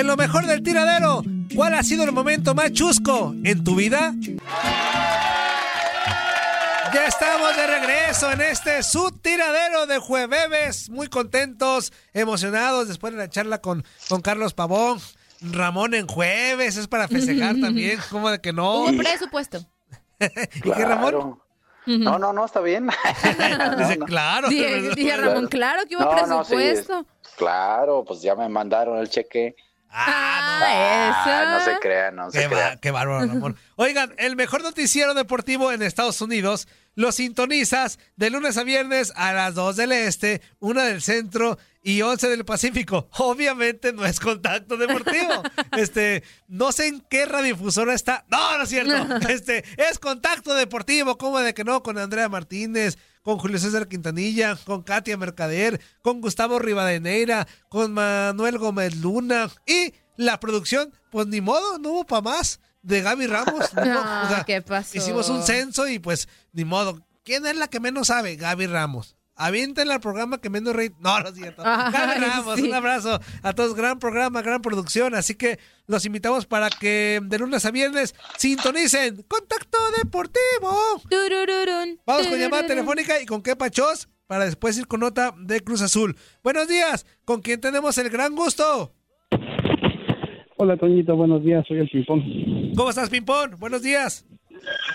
En 0.00 0.06
lo 0.06 0.16
mejor 0.16 0.46
del 0.46 0.62
tiradero, 0.62 1.22
¿cuál 1.54 1.74
ha 1.74 1.82
sido 1.82 2.04
el 2.04 2.12
momento 2.12 2.54
más 2.54 2.72
chusco 2.72 3.34
en 3.44 3.62
tu 3.62 3.74
vida? 3.74 4.14
Ya 6.94 7.06
estamos 7.06 7.54
de 7.54 7.66
regreso 7.66 8.32
en 8.32 8.40
este 8.40 8.82
su 8.82 9.10
tiradero 9.10 9.84
de 9.84 9.98
jueves. 9.98 10.88
Muy 10.88 11.08
contentos, 11.08 11.92
emocionados 12.14 12.88
después 12.88 13.12
de 13.12 13.18
la 13.18 13.28
charla 13.28 13.60
con, 13.60 13.84
con 14.08 14.22
Carlos 14.22 14.54
Pavón. 14.54 15.00
Ramón 15.42 15.92
en 15.92 16.06
jueves, 16.06 16.78
es 16.78 16.88
para 16.88 17.06
festejar 17.06 17.56
también, 17.60 18.00
¿cómo 18.10 18.30
de 18.30 18.40
que 18.40 18.54
no? 18.54 18.84
Hubo 18.84 18.96
presupuesto. 18.96 19.58
¿Y 20.18 20.70
qué, 20.72 20.84
Ramón? 20.86 21.38
No, 21.84 22.18
no, 22.18 22.32
no, 22.32 22.46
está 22.46 22.60
bien. 22.60 22.88
Dice, 23.78 23.98
no. 23.98 24.06
claro. 24.06 24.48
Dije, 24.48 24.94
dije, 24.94 25.14
Ramón, 25.18 25.48
claro 25.48 25.82
que 25.86 25.94
hubo 25.96 26.04
No, 26.06 26.26
no, 26.26 26.42
sí. 26.42 26.54
presupuesto. 26.54 27.06
Claro, 27.36 28.02
pues 28.02 28.22
ya 28.22 28.34
me 28.34 28.48
mandaron 28.48 28.96
el 28.96 29.10
cheque. 29.10 29.56
Ah, 29.90 30.36
Ah, 30.62 31.44
no 31.50 31.58
eso. 31.58 31.70
se 31.72 31.78
crean, 31.80 32.16
no 32.16 32.30
Qué, 32.30 32.42
se 32.42 32.48
crean. 32.48 32.78
qué 32.78 32.90
bárbaro, 32.90 33.26
Ramón. 33.26 33.56
Oigan, 33.76 34.14
el 34.18 34.36
mejor 34.36 34.62
noticiero 34.62 35.14
deportivo 35.14 35.72
en 35.72 35.82
Estados 35.82 36.20
Unidos 36.20 36.68
lo 36.94 37.12
sintonizas 37.12 37.98
de 38.16 38.30
lunes 38.30 38.56
a 38.58 38.62
viernes 38.64 39.12
a 39.16 39.32
las 39.32 39.54
2 39.54 39.76
del 39.76 39.92
este, 39.92 40.42
1 40.58 40.82
del 40.82 41.02
centro 41.02 41.58
y 41.82 42.02
11 42.02 42.28
del 42.28 42.44
Pacífico. 42.44 43.08
Obviamente 43.16 43.92
no 43.92 44.04
es 44.04 44.20
contacto 44.20 44.76
deportivo. 44.76 45.42
Este, 45.76 46.24
no 46.48 46.72
sé 46.72 46.88
en 46.88 47.00
qué 47.08 47.24
radiodifusora 47.26 47.94
está. 47.94 48.24
No, 48.28 48.58
no 48.58 48.64
es 48.64 48.68
cierto. 48.68 48.92
Este, 49.28 49.64
es 49.76 49.98
contacto 49.98 50.54
deportivo, 50.54 51.16
¿cómo 51.16 51.38
de 51.40 51.54
que 51.54 51.64
no? 51.64 51.82
Con 51.82 51.96
Andrea 51.96 52.28
Martínez, 52.28 52.98
con 53.22 53.38
Julio 53.38 53.58
César 53.58 53.88
Quintanilla, 53.88 54.56
con 54.64 54.82
Katia 54.82 55.16
Mercader, 55.16 55.80
con 56.02 56.20
Gustavo 56.20 56.58
Rivadeneira, 56.58 57.46
con 57.68 57.92
Manuel 57.92 58.58
Gómez 58.58 58.96
Luna 58.96 59.50
y 59.66 59.94
la 60.16 60.40
producción, 60.40 60.92
pues 61.10 61.26
ni 61.26 61.40
modo, 61.40 61.78
no 61.78 61.90
hubo 61.90 62.06
para 62.06 62.22
más 62.22 62.60
de 62.82 63.02
Gaby 63.02 63.26
Ramos. 63.26 63.74
¿no? 63.74 63.82
Ah, 63.84 64.44
¿qué 64.46 64.62
pasó? 64.62 64.96
Hicimos 64.96 65.28
un 65.28 65.42
censo 65.42 65.88
y 65.88 65.98
pues 65.98 66.28
ni 66.52 66.64
modo. 66.64 67.06
¿Quién 67.24 67.46
es 67.46 67.56
la 67.56 67.68
que 67.68 67.80
menos 67.80 68.08
sabe? 68.08 68.36
Gaby 68.36 68.66
Ramos. 68.66 69.16
Avienten 69.42 69.90
al 69.90 70.00
programa 70.00 70.38
que 70.38 70.50
menos 70.50 70.76
reír. 70.76 70.92
No, 71.00 71.18
no 71.18 71.28
es 71.30 71.34
cierto. 71.34 71.62
Ay, 71.64 72.20
Ramos, 72.20 72.56
sí. 72.56 72.68
un 72.68 72.74
abrazo 72.74 73.18
a 73.42 73.52
todos. 73.54 73.74
Gran 73.74 73.98
programa, 73.98 74.42
gran 74.42 74.60
producción. 74.60 75.14
Así 75.14 75.34
que 75.34 75.58
los 75.86 76.04
invitamos 76.04 76.44
para 76.44 76.68
que 76.68 77.20
de 77.22 77.38
lunes 77.38 77.64
a 77.64 77.70
viernes 77.70 78.14
sintonicen 78.36 79.24
Contacto 79.26 79.78
Deportivo. 80.02 81.00
Turururun, 81.08 81.98
Vamos 82.04 82.26
con 82.26 82.38
llamada 82.38 82.66
telefónica 82.66 83.18
y 83.18 83.24
con 83.24 83.42
qué 83.42 83.56
pachos 83.56 84.10
para 84.26 84.44
después 84.44 84.78
ir 84.78 84.86
con 84.86 85.00
nota 85.00 85.34
de 85.38 85.60
Cruz 85.60 85.80
Azul. 85.80 86.16
Buenos 86.44 86.68
días, 86.68 87.06
¿con 87.24 87.40
quién 87.40 87.62
tenemos 87.62 87.96
el 87.96 88.10
gran 88.10 88.36
gusto? 88.36 88.92
Hola, 90.58 90.76
Toñito, 90.76 91.16
buenos 91.16 91.42
días, 91.42 91.64
soy 91.66 91.78
el 91.78 91.88
Pimpón. 91.88 92.22
¿Cómo 92.76 92.90
estás, 92.90 93.08
Pimpón? 93.08 93.56
Buenos 93.58 93.80
días. 93.80 94.26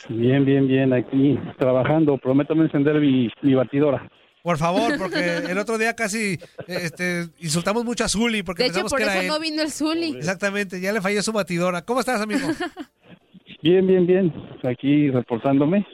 Bien, 0.10 0.46
bien, 0.46 0.68
bien, 0.68 0.94
aquí 0.94 1.40
trabajando. 1.58 2.20
Prometo 2.20 2.54
no 2.54 2.64
encender 2.64 3.00
mi, 3.00 3.30
mi 3.42 3.56
batidora. 3.56 4.08
Por 4.46 4.60
favor, 4.60 4.96
porque 5.00 5.38
el 5.50 5.58
otro 5.58 5.80
día 5.80 5.96
casi 5.96 6.38
este, 6.68 7.26
insultamos 7.40 7.84
mucho 7.84 8.04
a 8.04 8.08
Zuli 8.08 8.44
porque 8.44 8.62
De 8.62 8.70
hecho, 8.70 8.74
pensamos 8.84 8.92
por 8.92 9.00
que 9.00 9.04
era 9.06 9.14
eso 9.16 9.22
él. 9.24 9.28
no 9.28 9.40
vino 9.40 9.64
el 9.64 9.72
Zuli. 9.72 10.16
Exactamente, 10.18 10.80
ya 10.80 10.92
le 10.94 11.02
falló 11.02 11.24
su 11.24 11.32
batidora. 11.34 11.82
¿Cómo 11.84 12.00
estás, 12.00 12.22
amigo? 12.22 12.48
Bien, 13.64 13.88
bien, 13.88 14.06
bien, 14.06 14.32
aquí 14.64 15.10
reportándome. 15.10 15.88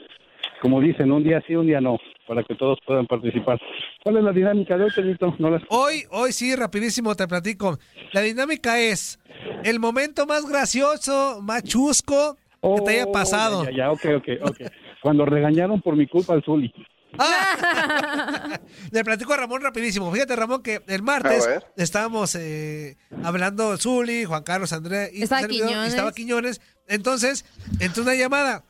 Como 0.60 0.82
dicen, 0.82 1.10
un 1.10 1.24
día 1.24 1.42
sí, 1.46 1.54
un 1.56 1.66
día 1.66 1.80
no, 1.80 1.96
para 2.28 2.42
que 2.44 2.54
todos 2.54 2.78
puedan 2.86 3.06
participar. 3.06 3.58
¿Cuál 4.04 4.18
es 4.18 4.24
la 4.24 4.32
dinámica 4.32 4.76
de 4.76 4.84
hoy, 4.84 4.90
Toñito? 4.94 5.34
No 5.38 5.48
las... 5.48 5.62
Hoy, 5.70 6.04
hoy 6.10 6.32
sí, 6.32 6.54
rapidísimo 6.54 7.14
te 7.14 7.26
platico. 7.26 7.78
La 8.12 8.20
dinámica 8.20 8.78
es 8.78 9.18
el 9.64 9.80
momento 9.80 10.26
más 10.26 10.44
gracioso, 10.46 11.40
más 11.42 11.62
chusco 11.64 12.36
que 12.60 12.82
te 12.84 12.90
haya 12.90 13.04
Oh, 13.06 13.12
pasado. 13.12 13.64
Ya, 13.64 13.70
ya, 13.70 13.76
ya, 13.78 13.90
ok, 13.92 14.04
ok, 14.18 14.28
ok. 14.50 14.60
Cuando 15.00 15.24
regañaron 15.24 15.80
por 15.80 15.96
mi 15.96 16.06
culpa 16.06 16.34
al 16.34 16.44
Zuli. 16.44 16.72
Ah. 17.18 18.58
Le 18.90 19.04
platico 19.04 19.32
a 19.32 19.36
Ramón 19.36 19.62
rapidísimo. 19.62 20.12
Fíjate, 20.12 20.34
Ramón, 20.36 20.62
que 20.62 20.82
el 20.86 21.02
martes 21.02 21.48
estábamos 21.76 22.34
eh, 22.34 22.96
hablando 23.22 23.76
Zuli, 23.76 24.24
Juan 24.24 24.42
Carlos, 24.42 24.72
Andrea 24.72 25.08
y 25.12 25.22
Estaba 25.22 25.42
servidor, 25.42 25.66
y 25.66 25.68
Quiñones. 25.70 25.90
estaba 25.90 26.12
Quiñones. 26.12 26.60
Entonces, 26.88 27.44
entró 27.80 28.02
una 28.02 28.14
llamada. 28.14 28.64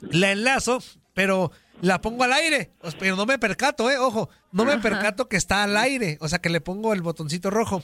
La 0.00 0.32
enlazo, 0.32 0.82
pero 1.14 1.52
la 1.80 2.00
pongo 2.00 2.24
al 2.24 2.32
aire. 2.32 2.72
Pero 2.98 3.16
no 3.16 3.26
me 3.26 3.38
percato, 3.38 3.90
eh, 3.90 3.98
ojo, 3.98 4.28
no 4.52 4.64
me 4.64 4.78
percato 4.78 5.28
que 5.28 5.36
está 5.36 5.62
al 5.62 5.76
aire. 5.76 6.18
O 6.20 6.28
sea, 6.28 6.40
que 6.40 6.50
le 6.50 6.60
pongo 6.60 6.92
el 6.92 7.02
botoncito 7.02 7.50
rojo. 7.50 7.82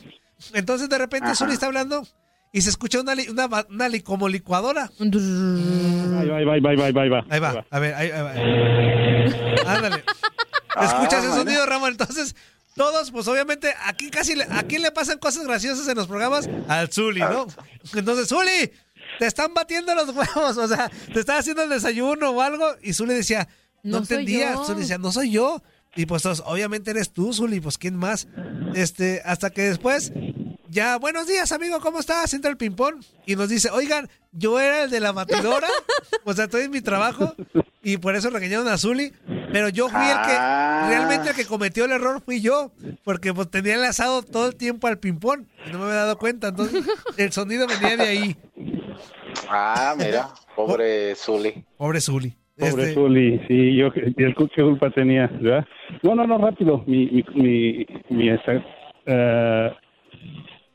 Entonces, 0.54 0.88
de 0.88 0.98
repente, 0.98 1.26
Ajá. 1.26 1.36
Zuli 1.36 1.52
está 1.52 1.66
hablando 1.66 2.06
y 2.52 2.60
se 2.60 2.70
escucha 2.70 3.00
una, 3.00 3.14
li- 3.14 3.28
una, 3.28 3.48
una 3.70 3.88
li- 3.88 4.02
como 4.02 4.28
licuadora. 4.28 4.90
Bye, 4.98 5.08
bye, 5.10 6.44
bye, 6.44 6.60
bye, 6.60 6.76
bye, 6.76 6.92
bye, 6.92 7.08
bye. 7.08 7.24
Ahí 7.30 7.40
va, 7.40 7.64
a 7.70 7.78
ver, 7.78 7.94
ahí, 7.94 8.10
ahí 8.10 8.22
va. 8.22 9.74
Ándale. 9.74 10.04
¿Escuchas 10.80 11.14
Ah, 11.24 11.26
ese 11.28 11.28
sonido, 11.34 11.66
Ramón? 11.66 11.90
Entonces, 11.92 12.34
todos, 12.74 13.10
pues 13.10 13.28
obviamente, 13.28 13.74
aquí 13.84 14.10
casi, 14.10 14.34
le- 14.34 14.44
¿a 14.50 14.62
quién 14.64 14.82
le 14.82 14.90
pasan 14.92 15.18
cosas 15.18 15.44
graciosas 15.46 15.86
en 15.88 15.96
los 15.96 16.06
programas? 16.06 16.48
Al 16.68 16.90
Zuli, 16.92 17.20
¿no? 17.20 17.46
Entonces, 17.94 18.28
Zuli, 18.28 18.72
te 19.18 19.26
están 19.26 19.52
batiendo 19.54 19.94
los 19.94 20.08
huevos, 20.10 20.56
o 20.56 20.68
sea, 20.68 20.90
te 21.12 21.20
están 21.20 21.38
haciendo 21.38 21.62
el 21.62 21.70
desayuno 21.70 22.30
o 22.30 22.40
algo, 22.42 22.66
y 22.82 22.92
Zuli 22.94 23.14
decía, 23.14 23.48
no, 23.82 24.00
No 24.00 24.04
soy 24.06 24.16
entendía, 24.18 24.54
yo. 24.54 24.64
Zuli 24.64 24.80
decía, 24.80 24.98
no 24.98 25.12
soy 25.12 25.30
yo. 25.30 25.62
Y 25.94 26.06
pues 26.06 26.22
todos, 26.22 26.42
obviamente 26.46 26.90
eres 26.90 27.12
tú, 27.12 27.34
Zuli, 27.34 27.60
pues 27.60 27.76
quién 27.76 27.96
más. 27.96 28.26
Este, 28.74 29.20
hasta 29.26 29.50
que 29.50 29.62
después, 29.62 30.10
ya, 30.72 30.96
buenos 30.98 31.26
días, 31.26 31.52
amigo, 31.52 31.78
¿cómo 31.80 32.00
estás? 32.00 32.32
Entra 32.32 32.50
el 32.50 32.56
ping-pong 32.56 32.96
y 33.26 33.36
nos 33.36 33.50
dice, 33.50 33.68
oigan, 33.70 34.08
yo 34.32 34.58
era 34.58 34.84
el 34.84 34.90
de 34.90 35.00
la 35.00 35.12
batidora, 35.12 35.68
o 36.24 36.32
sea, 36.32 36.46
estoy 36.46 36.62
en 36.62 36.70
mi 36.70 36.80
trabajo 36.80 37.34
y 37.82 37.98
por 37.98 38.14
eso 38.16 38.30
regañaron 38.30 38.66
a 38.68 38.78
Zuli, 38.78 39.12
pero 39.52 39.68
yo 39.68 39.90
fui 39.90 40.00
el 40.00 40.16
que, 40.22 40.32
Ah. 40.34 40.86
realmente 40.88 41.28
el 41.30 41.36
que 41.36 41.44
cometió 41.44 41.84
el 41.84 41.92
error 41.92 42.22
fui 42.24 42.40
yo, 42.40 42.72
porque 43.04 43.34
pues 43.34 43.50
tenía 43.50 43.74
enlazado 43.74 44.22
todo 44.22 44.46
el 44.48 44.56
tiempo 44.56 44.86
al 44.86 44.98
ping-pong 44.98 45.44
y 45.66 45.72
no 45.72 45.78
me 45.78 45.84
había 45.84 45.96
dado 45.96 46.16
cuenta, 46.18 46.48
entonces 46.48 46.82
el 47.18 47.32
sonido 47.32 47.66
venía 47.66 47.96
de 47.98 48.08
ahí. 48.08 48.36
Ah, 49.50 49.94
mira, 49.98 50.30
pobre 50.56 51.14
Zuli. 51.16 51.64
Pobre 51.76 52.00
Zuli. 52.00 52.34
Pobre 52.56 52.82
Este, 52.82 52.94
Zuli, 52.94 53.40
sí, 53.46 53.76
yo, 53.76 53.92
¿qué 53.92 54.12
qué 54.16 54.62
culpa 54.62 54.90
tenía? 54.90 55.26
¿verdad? 55.26 55.66
No, 56.02 56.14
no, 56.14 56.26
no, 56.26 56.38
rápido. 56.38 56.82
Mi, 56.86 57.06
mi, 57.06 57.24
mi, 57.34 57.86
mi, 58.10 58.28
esta, 58.30 58.62
eh, 59.06 59.70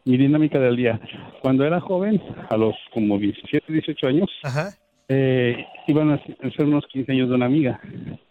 mi 0.08 0.18
dinámica 0.18 0.60
del 0.60 0.76
día. 0.76 1.00
Cuando 1.42 1.66
era 1.66 1.80
joven, 1.80 2.22
a 2.50 2.58
los 2.58 2.76
como 2.94 3.20
17, 3.20 3.72
18 3.72 4.08
años, 4.08 4.30
Ajá, 4.44 4.70
eh, 5.10 5.66
iban 5.88 6.12
a 6.12 6.22
ser 6.52 6.66
unos 6.66 6.86
15 6.88 7.12
años 7.12 7.30
de 7.30 7.36
una 7.36 7.46
amiga. 7.46 7.80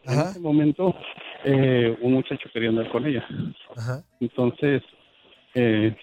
En 0.05 0.21
ese 0.21 0.41
momento, 0.41 0.95
eh, 1.45 1.97
un 2.01 2.15
muchacho 2.15 2.49
quería 2.53 2.71
andar 2.71 2.89
con 2.91 3.07
ella. 3.07 3.27
ajá. 3.77 4.03
Entonces, 4.21 4.83
eh, 5.55 5.95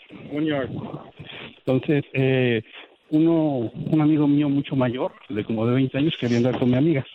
entonces, 1.57 2.03
eh, 2.13 2.63
uno, 3.09 3.71
un 3.91 4.01
amigo 4.01 4.27
mío 4.27 4.49
mucho 4.49 4.75
mayor, 4.75 5.11
de 5.29 5.43
como 5.43 5.65
de 5.67 5.73
20 5.75 5.97
años, 5.97 6.15
quería 6.19 6.37
andar 6.37 6.57
con 6.57 6.69
mi 6.69 6.77
amiga. 6.77 7.05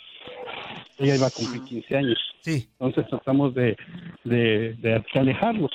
Ella 0.99 1.17
iba 1.17 1.27
a 1.27 1.31
cumplir 1.31 1.63
15 1.63 1.97
años. 1.97 2.19
Sí. 2.41 2.69
Entonces 2.79 3.09
tratamos 3.09 3.55
de, 3.55 3.77
de, 4.25 4.75
de 4.75 5.05
alejarlos. 5.15 5.71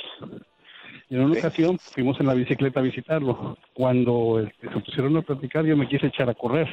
Y 1.13 1.15
en 1.15 1.25
una 1.25 1.35
Sí. 1.35 1.39
ocasión 1.41 1.77
fuimos 1.77 2.19
en 2.19 2.25
la 2.25 2.33
bicicleta 2.33 2.79
a 2.79 2.83
visitarlo. 2.83 3.55
Cuando 3.75 4.39
este, 4.39 4.67
se 4.67 4.79
pusieron 4.79 5.15
a 5.15 5.21
platicar, 5.21 5.63
yo 5.63 5.77
me 5.77 5.87
quise 5.87 6.07
echar 6.07 6.27
a 6.27 6.33
correr. 6.33 6.67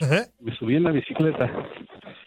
Ajá. 0.00 0.22
Me 0.40 0.54
subí 0.56 0.76
en 0.76 0.84
la 0.84 0.92
bicicleta. 0.92 1.52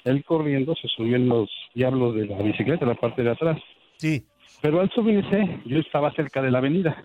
Él 0.03 0.23
corriendo 0.25 0.75
se 0.75 0.87
subió 0.89 1.15
en 1.15 1.27
los 1.27 1.49
diablos 1.73 2.13
de 2.13 2.27
la 2.27 2.37
bicicleta, 2.37 2.85
la 2.85 2.93
parte 2.93 3.23
de 3.23 3.31
atrás. 3.31 3.57
Sí. 3.97 4.23
Pero 4.61 4.79
al 4.79 4.91
subirse, 4.91 5.59
yo 5.65 5.79
estaba 5.79 6.13
cerca 6.13 6.39
de 6.43 6.51
la 6.51 6.59
avenida. 6.59 7.03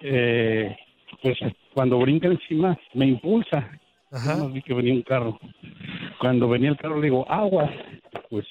Eh, 0.00 0.76
pues 1.20 1.36
cuando 1.74 1.98
brinca 1.98 2.28
encima, 2.28 2.78
me 2.94 3.06
impulsa. 3.06 3.68
Ajá. 4.12 4.38
Yo 4.38 4.48
vi 4.50 4.62
que 4.62 4.74
venía 4.74 4.94
un 4.94 5.02
carro. 5.02 5.40
Cuando 6.20 6.48
venía 6.48 6.70
el 6.70 6.76
carro, 6.76 6.96
le 7.00 7.06
digo, 7.06 7.28
aguas. 7.28 7.70
Pues 8.30 8.46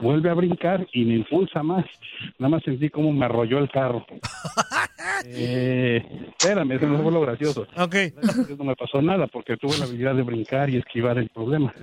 vuelve 0.00 0.30
a 0.30 0.34
brincar 0.34 0.86
y 0.92 1.04
me 1.04 1.14
impulsa 1.14 1.62
más. 1.62 1.84
Nada 2.38 2.50
más 2.50 2.62
sentí 2.62 2.88
como 2.90 3.12
me 3.12 3.24
arrolló 3.24 3.58
el 3.58 3.70
carro. 3.70 4.04
eh, 5.24 6.02
espérame, 6.28 6.72
eso 6.72 6.86
no 6.86 7.02
fue 7.02 7.12
lo 7.12 7.20
gracioso. 7.20 7.66
Ok. 7.76 7.94
No 8.58 8.64
me 8.64 8.76
pasó 8.76 9.00
nada 9.02 9.26
porque 9.26 9.56
tuve 9.56 9.76
la 9.78 9.84
habilidad 9.84 10.14
de 10.14 10.22
brincar 10.22 10.70
y 10.70 10.76
esquivar 10.76 11.18
el 11.18 11.28
problema. 11.30 11.74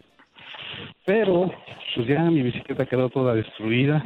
Pero, 1.05 1.51
pues 1.95 2.07
ya 2.07 2.21
mi 2.23 2.41
bicicleta 2.41 2.85
quedó 2.85 3.09
toda 3.09 3.35
destruida. 3.35 4.03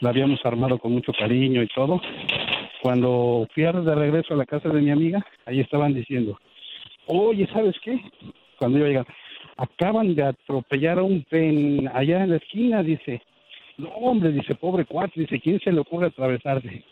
La 0.00 0.10
habíamos 0.10 0.44
armado 0.44 0.78
con 0.78 0.92
mucho 0.92 1.12
cariño 1.12 1.62
y 1.62 1.68
todo. 1.68 2.00
Cuando 2.82 3.46
fui 3.54 3.64
a- 3.64 3.72
de 3.72 3.94
regreso 3.94 4.34
a 4.34 4.36
la 4.36 4.46
casa 4.46 4.68
de 4.68 4.80
mi 4.80 4.90
amiga, 4.90 5.24
ahí 5.46 5.60
estaban 5.60 5.94
diciendo, 5.94 6.38
oye, 7.06 7.46
¿sabes 7.52 7.74
qué? 7.82 8.00
Cuando 8.58 8.78
yo 8.78 8.86
llegué, 8.86 9.04
acaban 9.56 10.14
de 10.14 10.22
atropellar 10.22 10.98
a 10.98 11.02
un 11.02 11.24
pen 11.24 11.90
allá 11.92 12.24
en 12.24 12.30
la 12.30 12.36
esquina, 12.36 12.82
dice. 12.82 13.22
No, 13.76 13.88
hombre, 13.88 14.30
dice, 14.30 14.54
pobre 14.54 14.84
cuate, 14.84 15.20
dice, 15.20 15.40
¿quién 15.40 15.58
se 15.60 15.72
le 15.72 15.80
ocurre 15.80 16.06
atravesarse? 16.06 16.84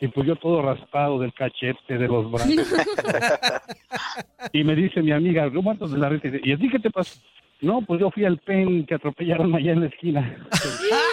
Y 0.00 0.08
pues 0.08 0.26
yo 0.26 0.36
todo 0.36 0.62
raspado 0.62 1.18
del 1.18 1.32
cachete, 1.32 1.98
de 1.98 2.06
los 2.06 2.30
brazos. 2.30 2.50
y 4.52 4.62
me 4.62 4.76
dice 4.76 5.02
mi 5.02 5.10
amiga, 5.10 5.50
yo 5.52 5.62
muerto 5.62 5.88
de 5.88 5.98
la 5.98 6.08
risa, 6.08 6.28
y 6.28 6.30
dice, 6.30 6.48
¿y 6.48 6.52
a 6.52 6.58
ti 6.58 6.68
qué 6.68 6.78
te 6.78 6.90
pasó? 6.90 7.20
No, 7.60 7.82
pues 7.82 8.00
yo 8.00 8.10
fui 8.10 8.24
al 8.24 8.38
pen 8.38 8.86
que 8.86 8.94
atropellaron 8.94 9.54
allá 9.54 9.72
en 9.72 9.80
la 9.80 9.86
esquina. 9.86 10.36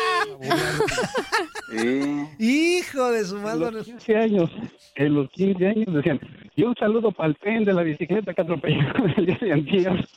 Sí. 1.72 2.28
Hijo 2.40 3.12
de 3.12 3.26
su 3.26 3.38
En 3.38 3.44
madre. 3.44 3.72
los 3.72 3.86
15 3.86 4.16
años, 4.16 4.50
en 4.96 5.14
los 5.16 5.30
15 5.32 5.68
años 5.68 5.94
decían, 5.94 6.20
y 6.56 6.64
un 6.64 6.76
saludo 6.76 7.12
para 7.12 7.30
el 7.30 7.36
pen 7.36 7.66
de 7.66 7.74
la 7.74 7.84
bicicleta 7.84 8.34
que 8.34 8.42
atropellaron 8.42 9.10
el 9.18 9.26
día 9.26 9.38
de 9.42 9.52
antier. 9.54 10.08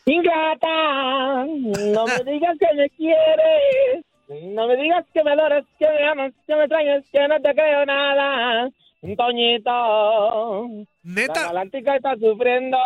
Ingrata, 0.06 1.44
no 1.44 2.06
me 2.06 2.24
digas 2.32 2.56
que 2.58 2.74
me 2.74 2.88
quieres, 2.90 4.04
no 4.54 4.66
me 4.66 4.76
digas 4.76 5.04
que 5.12 5.22
me 5.22 5.32
adoras, 5.32 5.64
que 5.78 5.86
me 5.86 6.08
amas, 6.08 6.32
que 6.46 6.54
me 6.54 6.62
extrañas, 6.62 7.04
que 7.12 7.28
no 7.28 7.38
te 7.40 7.52
creo 7.54 7.84
nada. 7.84 8.70
Toñito, 9.16 10.68
la 11.02 11.14
neta, 11.14 11.42
galáctica 11.46 11.96
está 11.96 12.16
sufriendo. 12.16 12.76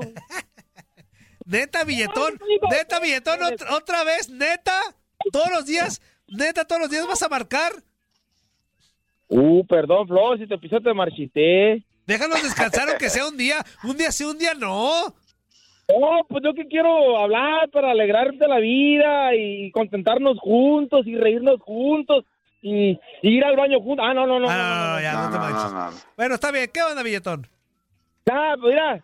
neta, 1.46 1.84
billetón, 1.84 2.38
neta, 2.70 3.00
billetón, 3.00 3.42
otra, 3.42 3.76
otra 3.76 4.04
vez, 4.04 4.28
neta, 4.28 4.78
todos 5.32 5.50
los 5.50 5.66
días, 5.66 6.00
neta, 6.28 6.64
todos 6.64 6.82
los 6.82 6.90
días 6.90 7.06
vas 7.06 7.22
a 7.22 7.28
marcar. 7.28 7.72
Uh, 9.28 9.64
perdón, 9.66 10.08
Flo, 10.08 10.36
si 10.38 10.46
te 10.46 10.58
pisó 10.58 10.80
te 10.80 10.94
marchité. 10.94 11.84
Déjanos 12.06 12.42
descansar 12.42 12.88
aunque 12.88 13.10
sea 13.10 13.28
un 13.28 13.36
día, 13.36 13.56
un 13.84 13.96
día 13.96 14.10
sí, 14.10 14.24
un 14.24 14.38
día 14.38 14.54
no. 14.54 15.14
No, 15.88 16.26
pues 16.28 16.42
yo 16.44 16.54
que 16.54 16.66
quiero 16.66 17.18
hablar 17.18 17.70
para 17.70 17.90
alegrarte 17.90 18.46
la 18.46 18.58
vida 18.58 19.34
y 19.34 19.70
contentarnos 19.70 20.38
juntos 20.38 21.06
y 21.06 21.16
reírnos 21.16 21.60
juntos 21.60 22.24
y, 22.62 22.90
y 23.22 23.28
ir 23.36 23.44
al 23.44 23.56
baño 23.56 23.80
juntos. 23.80 24.04
Ah, 24.08 24.14
no, 24.14 24.26
no, 24.26 24.38
no. 24.40 24.46
Ah, 24.48 24.56
no, 24.56 24.62
no, 24.62 24.74
no, 24.74 24.86
no, 24.86 24.94
no. 24.96 25.00
ya, 25.02 25.12
no, 25.12 25.22
No, 25.24 25.30
te 25.30 25.36
no, 25.36 25.42
manches. 25.42 25.72
no, 25.72 25.90
no. 25.90 25.96
Bueno, 26.16 26.34
está 26.34 26.52
bien, 26.52 26.70
¿qué 26.72 26.82
onda, 26.82 27.02
billetón? 27.02 27.46
Ah, 28.30 28.54
pues 28.60 28.74
mira, 28.74 29.02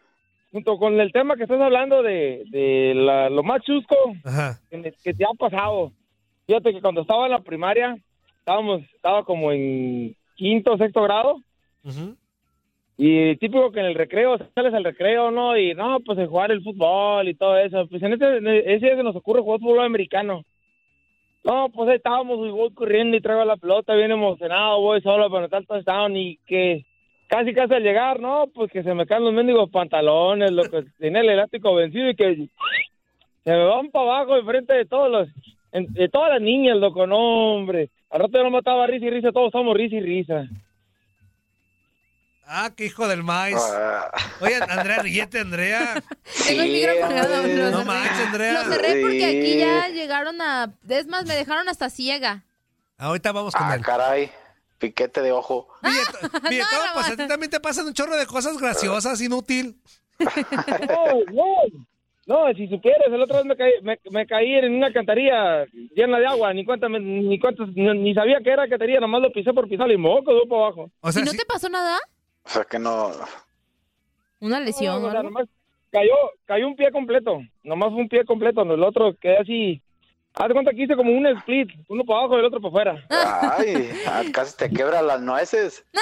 junto 0.52 0.76
con 0.78 1.00
el 1.00 1.12
tema 1.12 1.37
que 1.37 1.44
estás 1.44 1.61
hablando 1.61 2.02
de, 2.02 2.42
de 2.50 2.92
la- 2.94 3.30
lo 3.30 3.42
más 3.42 3.62
chusco 3.62 3.96
Ajá. 4.25 4.58
que, 4.70 5.14
te 5.14 5.25
ha 5.25 5.32
pasado. 5.38 5.92
Fíjate 6.46 6.73
que 6.73 6.80
cuando 6.82 7.00
estaba 7.02 7.25
en 7.26 7.32
la 7.32 7.40
primaria, 7.40 7.96
estábamos, 8.40 8.82
estaba 8.94 9.25
como 9.25 9.50
en 9.50 10.14
quinto 10.37 10.73
o 10.75 10.76
sexto 10.78 11.02
grado, 11.02 11.37
Ujú. 11.84 12.16
y 12.99 13.34
típico 13.37 13.73
que 13.73 13.80
en 13.80 13.87
el 13.87 13.94
recreo, 13.94 14.37
sales 14.54 14.75
al 14.75 14.84
recreo, 14.84 15.30
¿no? 15.30 15.56
Y 15.56 15.75
no, 15.75 16.00
pues 16.00 16.18
de 16.18 16.26
jugar 16.26 16.50
el 16.52 16.62
fútbol 16.62 17.26
y 17.28 17.34
todo 17.34 17.56
eso. 17.56 17.87
Pues 17.88 18.02
en 18.02 18.12
ese, 18.12 18.25
en 18.37 18.46
ese 18.46 18.87
día 18.87 18.96
se 18.96 19.02
nos 19.02 19.16
ocurre 19.16 19.40
jugar 19.40 19.61
fútbol 19.61 19.84
americano. 19.84 20.42
No, 21.44 21.68
pues 21.68 21.90
ahí 21.90 21.96
estábamos, 21.96 22.38
y 22.46 22.50
voy 22.50 22.72
corriendo 22.72 23.16
y 23.16 23.20
traigo 23.20 23.44
la 23.44 23.58
pelota 23.58 23.94
bien 23.94 24.10
emocionado, 24.10 24.80
voy 24.80 25.02
solo 25.02 25.28
para 25.28 25.40
anotar 25.40 25.60
el 25.60 25.66
touchdown 25.66 26.16
y 26.16 26.38
que 26.46 26.86
casi 27.28 27.52
casi 27.52 27.74
al 27.74 27.82
llegar, 27.82 28.18
¿no? 28.18 28.46
Pues 28.54 28.70
que 28.70 28.82
se 28.82 28.94
me 28.94 29.06
caen 29.06 29.24
los 29.24 29.34
mendigos 29.34 29.70
pantalones, 29.70 30.50
lo 30.52 30.62
que 30.64 30.84
tenía 30.98 31.20
el 31.20 31.28
elástico 31.28 31.74
vencido 31.74 32.08
y 32.08 32.16
que 32.16 32.48
se 33.44 33.50
me 33.50 33.64
van 33.64 33.90
para 33.90 34.04
abajo 34.06 34.36
enfrente 34.36 34.72
de 34.72 34.86
todos 34.86 35.10
los, 35.10 35.28
de 35.72 36.08
todas 36.08 36.30
las 36.30 36.40
niñas, 36.40 36.78
loco, 36.78 37.06
no, 37.06 37.56
hombre. 37.56 37.90
Al 38.08 38.20
rato 38.20 38.38
yo 38.38 38.44
no 38.44 38.50
mataba 38.50 38.86
risa 38.86 39.04
y 39.04 39.10
risa, 39.10 39.32
todos 39.32 39.48
estamos 39.48 39.76
risa 39.76 39.96
y 39.96 40.00
risa. 40.00 40.48
Ah, 42.46 42.70
qué 42.76 42.86
hijo 42.86 43.08
del 43.08 43.22
maíz. 43.22 43.56
Ah, 43.58 44.10
Oye, 44.40 44.56
Andrea, 44.56 44.98
ríete, 45.02 45.40
Andrea. 45.40 45.94
Tengo 46.46 46.62
el 46.62 46.72
micrófono. 46.72 47.16
No 47.16 47.24
cerré. 47.42 47.84
manches, 47.84 48.26
Andrea. 48.26 48.52
Lo 48.52 48.72
cerré 48.72 49.00
porque 49.00 49.24
aquí 49.24 49.58
ya 49.58 49.88
llegaron 49.88 50.40
a... 50.42 50.72
Es 50.88 51.06
más, 51.06 51.26
me 51.26 51.34
dejaron 51.34 51.68
hasta 51.68 51.88
ciega. 51.90 52.44
Ahorita 52.98 53.32
vamos 53.32 53.54
con 53.54 53.66
ah, 53.66 53.74
él. 53.74 53.82
caray. 53.82 54.30
Piquete 54.78 55.22
de 55.22 55.32
ojo. 55.32 55.68
Billetón, 55.82 56.30
No, 56.42 56.92
pues 56.94 57.06
a 57.06 57.10
no. 57.10 57.16
ti 57.16 57.28
también 57.28 57.50
te 57.50 57.60
pasan 57.60 57.86
un 57.86 57.94
chorro 57.94 58.16
de 58.16 58.26
cosas 58.26 58.58
graciosas, 58.58 59.20
inútil. 59.20 59.76
No, 60.18 61.32
no, 61.32 61.54
no, 62.26 62.54
si 62.54 62.68
supieras, 62.68 63.08
el 63.08 63.20
otro 63.20 63.36
vez 63.36 63.44
me 63.44 63.56
caí, 63.56 63.72
me, 63.82 63.98
me 64.10 64.26
caí 64.26 64.54
en 64.54 64.74
una 64.74 64.92
cantarilla 64.92 65.66
llena 65.94 66.18
de 66.18 66.26
agua, 66.26 66.54
ni 66.54 66.64
cuenta, 66.64 66.88
ni 66.88 67.38
cuántas, 67.38 67.68
ni, 67.74 67.92
ni 67.98 68.14
sabía 68.14 68.38
que 68.42 68.50
era 68.50 68.68
cantarilla, 68.68 69.00
nomás 69.00 69.20
lo 69.22 69.32
pisé 69.32 69.52
por 69.52 69.68
pisar 69.68 69.90
y 69.90 69.96
moco, 69.98 70.32
para 70.48 70.62
abajo. 70.62 70.90
O 71.00 71.10
¿Y 71.10 71.22
no 71.22 71.32
te 71.32 71.44
pasó 71.44 71.68
nada? 71.68 71.98
O 72.44 72.48
sea 72.48 72.64
que 72.64 72.78
no. 72.78 73.12
¿Una 74.40 74.60
lesión 74.60 75.00
No, 75.00 75.06
o 75.06 75.08
o 75.08 75.10
sea, 75.10 75.20
algo? 75.20 75.30
nomás 75.32 75.48
cayó, 75.90 76.14
cayó 76.44 76.66
un 76.68 76.76
pie 76.76 76.90
completo. 76.92 77.40
Nomás 77.62 77.90
un 77.92 78.08
pie 78.08 78.24
completo. 78.24 78.62
El 78.62 78.82
otro 78.82 79.16
quedé 79.18 79.38
así. 79.38 79.82
Haz 80.34 80.48
de 80.48 80.54
cuenta 80.54 80.72
que 80.72 80.82
hice 80.82 80.96
como 80.96 81.12
un 81.12 81.26
split. 81.26 81.70
Uno 81.88 82.04
para 82.04 82.20
abajo 82.20 82.36
y 82.36 82.40
el 82.40 82.44
otro 82.46 82.60
para 82.60 82.68
afuera. 82.68 83.06
Ay, 83.56 83.90
ah, 84.06 84.22
casi 84.32 84.56
te 84.56 84.68
quebra 84.70 85.00
las 85.02 85.20
nueces. 85.20 85.84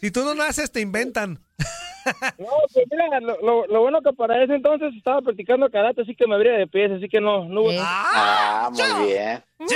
Si 0.00 0.10
tú 0.10 0.22
no 0.22 0.34
naces, 0.34 0.70
te 0.70 0.80
inventan. 0.80 1.38
No, 2.38 2.46
pues 2.72 2.86
mira, 2.88 3.18
lo, 3.18 3.36
lo- 3.42 3.66
lo 3.66 3.80
bueno 3.80 4.00
que 4.00 4.12
para 4.12 4.40
ese 4.44 4.54
entonces 4.54 4.94
estaba 4.96 5.22
practicando 5.22 5.68
karate, 5.70 6.02
así 6.02 6.14
que 6.14 6.28
me 6.28 6.36
abría 6.36 6.52
de 6.52 6.68
pies, 6.68 6.92
así 6.92 7.08
que 7.08 7.20
no, 7.20 7.46
no 7.48 7.62
hubo... 7.62 7.70
Ah, 7.80 8.70
muy 8.70 9.08
bien. 9.08 9.42
¡Sí! 9.66 9.74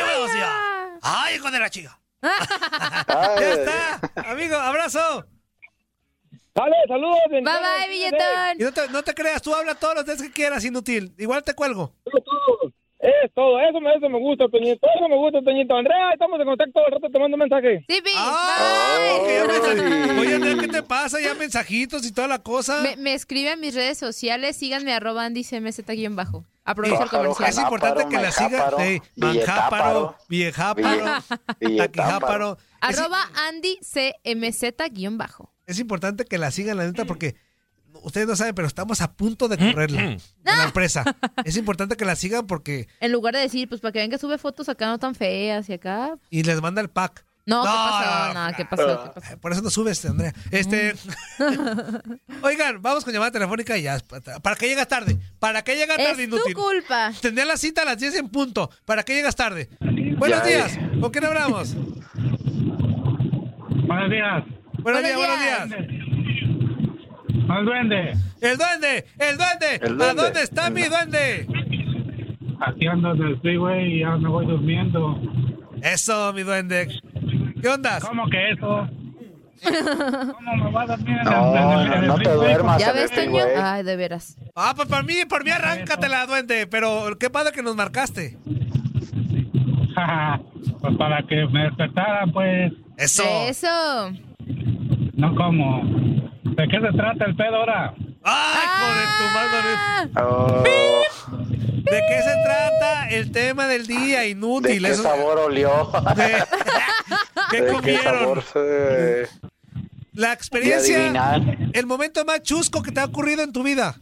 ¡Ay, 1.03 1.35
hijo 1.35 1.51
de 1.51 1.59
la 1.59 1.69
chica! 1.71 1.99
¡Ya 2.23 3.53
está! 3.53 4.01
Amigo, 4.31 4.57
abrazo. 4.57 5.25
Dale, 6.55 6.77
saludos. 6.89 7.17
Bye 7.31 7.43
bye, 7.43 7.89
billetón. 7.89 8.57
Y 8.59 8.63
no 8.65 8.73
te, 8.73 8.89
no 8.89 9.03
te 9.03 9.15
creas, 9.15 9.41
tú 9.41 9.55
habla 9.55 9.75
todos 9.75 9.95
los 9.95 10.05
días 10.05 10.21
que 10.21 10.31
quieras, 10.33 10.65
inútil. 10.65 11.13
Igual 11.19 11.43
te 11.45 11.55
cuelgo. 11.55 11.95
Es 13.03 13.33
todo, 13.35 13.59
eso 13.61 13.81
me, 13.81 13.95
eso 13.95 14.11
me 14.11 14.19
gusta, 14.19 14.47
Toñito, 14.49 14.87
eso 14.95 15.09
me 15.09 15.17
gusta, 15.17 15.41
Toñito. 15.43 15.75
Andrea, 15.75 16.11
estamos 16.13 16.39
en 16.39 16.47
contacto, 16.47 16.81
al 16.85 16.93
rato 16.93 17.09
te 17.11 17.19
mando 17.19 17.35
un 17.35 17.39
mensaje. 17.41 17.83
Sí, 17.89 18.03
Pi. 18.03 18.11
Bye. 18.13 19.47
mensaje- 19.47 20.21
Oye, 20.21 20.35
Andrea, 20.35 20.57
¿qué 20.61 20.69
te 20.69 20.83
pasa? 20.83 21.19
Ya 21.19 21.35
mensajitos 21.35 22.05
y 22.05 22.13
toda 22.13 22.29
la 22.29 22.41
cosa. 22.41 22.83
Me, 22.83 22.97
me 22.97 23.15
escribe 23.15 23.53
en 23.53 23.61
mis 23.61 23.75
redes 23.75 23.97
sociales, 23.97 24.57
síganme 24.57 24.93
arroba 24.93 25.25
Andy 25.25 25.47
bajo. 26.11 26.45
Aprovecho 26.71 26.95
el 26.95 27.09
Pájaro, 27.09 27.35
comercial. 27.35 27.51
Es 27.51 27.59
importante 27.59 28.09
que 28.09 28.23
la 28.23 28.33
siga. 28.33 28.71
Manjáparo, 29.17 30.17
Viejáparo, 30.29 31.23
Taquijáparo. 31.79 32.59
Arroba 32.81 33.19
Andy 33.49 33.79
CMZ 33.83 34.93
guion 34.93 35.19
bajo. 35.19 35.53
es 35.67 35.79
importante 35.79 36.25
que 36.25 36.39
la 36.39 36.51
sigan, 36.51 36.77
la 36.77 36.87
neta, 36.87 37.05
porque 37.05 37.37
ustedes 38.03 38.27
no 38.27 38.37
saben, 38.37 38.55
pero 38.55 38.69
estamos 38.69 39.01
a 39.01 39.13
punto 39.13 39.49
de 39.49 39.59
correrla 39.59 40.01
de 40.03 40.21
la 40.45 40.65
empresa. 40.65 41.05
Es 41.45 41.57
importante 41.57 41.97
que 41.97 42.05
la 42.05 42.17
sigan 42.17 42.47
porque. 42.47 42.89
En 43.01 43.13
lugar 43.13 43.35
de 43.35 43.41
decir, 43.41 43.69
pues 43.69 43.81
para 43.81 43.93
que 43.93 43.99
ven 43.99 44.11
que 44.11 44.19
sube 44.19 44.39
fotos 44.39 44.69
acá 44.69 44.87
no 44.87 44.99
tan 44.99 45.15
feas 45.15 45.69
y 45.69 45.75
acá. 45.75 46.17
Y 46.31 46.43
les 46.43 46.61
manda 46.61 46.81
el 46.81 46.91
pack. 46.91 47.25
No, 47.51 47.63
¿qué 47.63 47.69
No, 47.69 47.75
pasó? 47.75 48.35
no, 48.35 48.47
No, 48.49 48.57
¿qué 48.57 48.65
pasó? 48.65 49.13
¿Qué 49.15 49.21
pasó? 49.21 49.39
Por 49.41 49.53
eso 49.53 49.63
no 49.63 49.71
subes, 49.71 50.05
Andrea. 50.05 50.33
Este. 50.51 50.95
Oigan, 52.43 52.81
vamos 52.81 53.05
con 53.05 53.13
llamada 53.13 53.31
telefónica 53.33 53.77
y 53.77 53.83
ya. 53.83 53.99
¿Para 54.43 54.57
qué 54.57 54.69
llegas 54.69 54.89
tarde? 54.89 55.19
¿Para 55.39 55.63
qué 55.63 55.77
llegas 55.77 55.97
tarde, 55.97 56.23
Es 56.23 56.29
inútil? 56.29 56.55
tu 56.55 56.61
culpa. 56.61 57.13
Tenía 57.21 57.45
la 57.45 57.57
cita 57.57 57.83
a 57.83 57.85
las 57.85 57.99
10 57.99 58.15
en 58.17 58.29
punto. 58.29 58.71
¿Para 58.85 59.03
qué 59.03 59.15
llegas 59.15 59.35
tarde? 59.37 59.69
Buenos 60.17 60.45
días. 60.45 60.79
¿Con 61.01 61.11
quién 61.11 61.25
hablamos? 61.25 61.75
Buenos 63.87 64.11
días. 64.11 64.45
Buenos, 64.79 65.03
Buenos 65.03 65.03
días, 65.03 65.17
buenos 65.17 65.41
días. 65.41 65.63
Al 67.49 67.65
duende. 67.65 68.13
El 68.41 68.57
duende, 68.57 69.07
el 69.19 69.37
duende. 69.37 69.75
El 69.83 69.93
¿A 69.93 69.97
duende. 69.97 70.23
dónde 70.23 70.43
está 70.43 70.71
mi 70.71 70.83
duende? 70.85 71.47
Aquí 72.61 72.87
ando 72.87 73.13
en 73.15 73.23
el 73.23 73.41
freeway 73.41 73.97
y 73.97 74.01
ya 74.01 74.17
me 74.17 74.29
voy 74.29 74.47
durmiendo. 74.47 75.21
Eso, 75.83 76.33
mi 76.33 76.43
duende. 76.43 77.01
¿Qué 77.61 77.69
onda? 77.69 77.99
¿Cómo 78.01 78.29
que 78.29 78.51
eso? 78.53 78.89
¿Cómo 79.63 80.41
me 80.65 80.71
va 80.73 80.83
a 80.83 80.87
dormir 80.87 81.19
en 81.19 81.25
No, 81.25 81.55
el, 81.55 81.59
en 81.59 81.73
el- 81.73 81.93
en 81.93 82.03
el 82.03 82.07
no 82.09 82.15
te 82.17 82.25
freeway? 82.25 82.49
duermas. 82.49 82.79
¿Ya 82.81 82.93
ves, 82.93 83.11
Toño? 83.11 83.45
Ay, 83.63 83.83
de 83.83 83.97
veras. 83.97 84.39
Ah, 84.57 84.73
pues 84.75 84.89
para 84.89 85.03
mí, 85.03 85.17
por 85.29 85.45
mí 85.45 85.51
arráncatela, 85.51 86.25
duende. 86.27 86.67
Pero 86.67 87.17
qué 87.19 87.29
padre 87.29 87.53
que 87.53 87.63
nos 87.63 87.77
marcaste. 87.77 88.39
pues 90.81 90.97
para 90.97 91.23
que 91.27 91.47
me 91.53 91.65
despertaran, 91.65 92.33
pues. 92.33 92.73
Eso. 92.97 93.23
Eso. 93.49 94.13
No 95.15 95.35
como. 95.35 95.83
¿De 96.45 96.67
qué 96.69 96.81
se 96.81 96.93
trata 96.97 97.25
el 97.27 97.37
pedo 97.37 97.57
ahora? 97.57 97.93
¡Ay, 98.23 98.25
Ah. 98.25 98.55
hijo 98.65 98.95
de 98.97 99.05
tu 99.19 99.25
madre! 99.35 99.69
Oh, 100.23 100.63
¿De 101.91 101.99
qué 102.09 102.19
se 102.23 102.35
trata 102.45 103.09
el 103.11 103.31
tema 103.33 103.67
del 103.67 103.87
día? 103.87 104.21
¿De 104.21 104.29
Inútil. 104.31 104.83
qué 104.85 104.91
Eso- 104.91 105.03
sabor 105.03 105.39
olió? 105.39 105.91
de- 106.17 106.45
¿Qué 107.51 107.61
¿De 107.63 107.67
qué 107.67 107.73
comieron? 107.73 108.05
sabor 108.21 108.43
se... 108.43 109.29
La 110.13 110.33
experiencia, 110.33 111.41
el 111.73 111.87
momento 111.87 112.25
más 112.25 112.43
chusco 112.43 112.83
que 112.83 112.91
te 112.93 113.01
ha 113.01 113.05
ocurrido 113.05 113.43
en 113.43 113.53
tu 113.53 113.63
vida. 113.63 113.95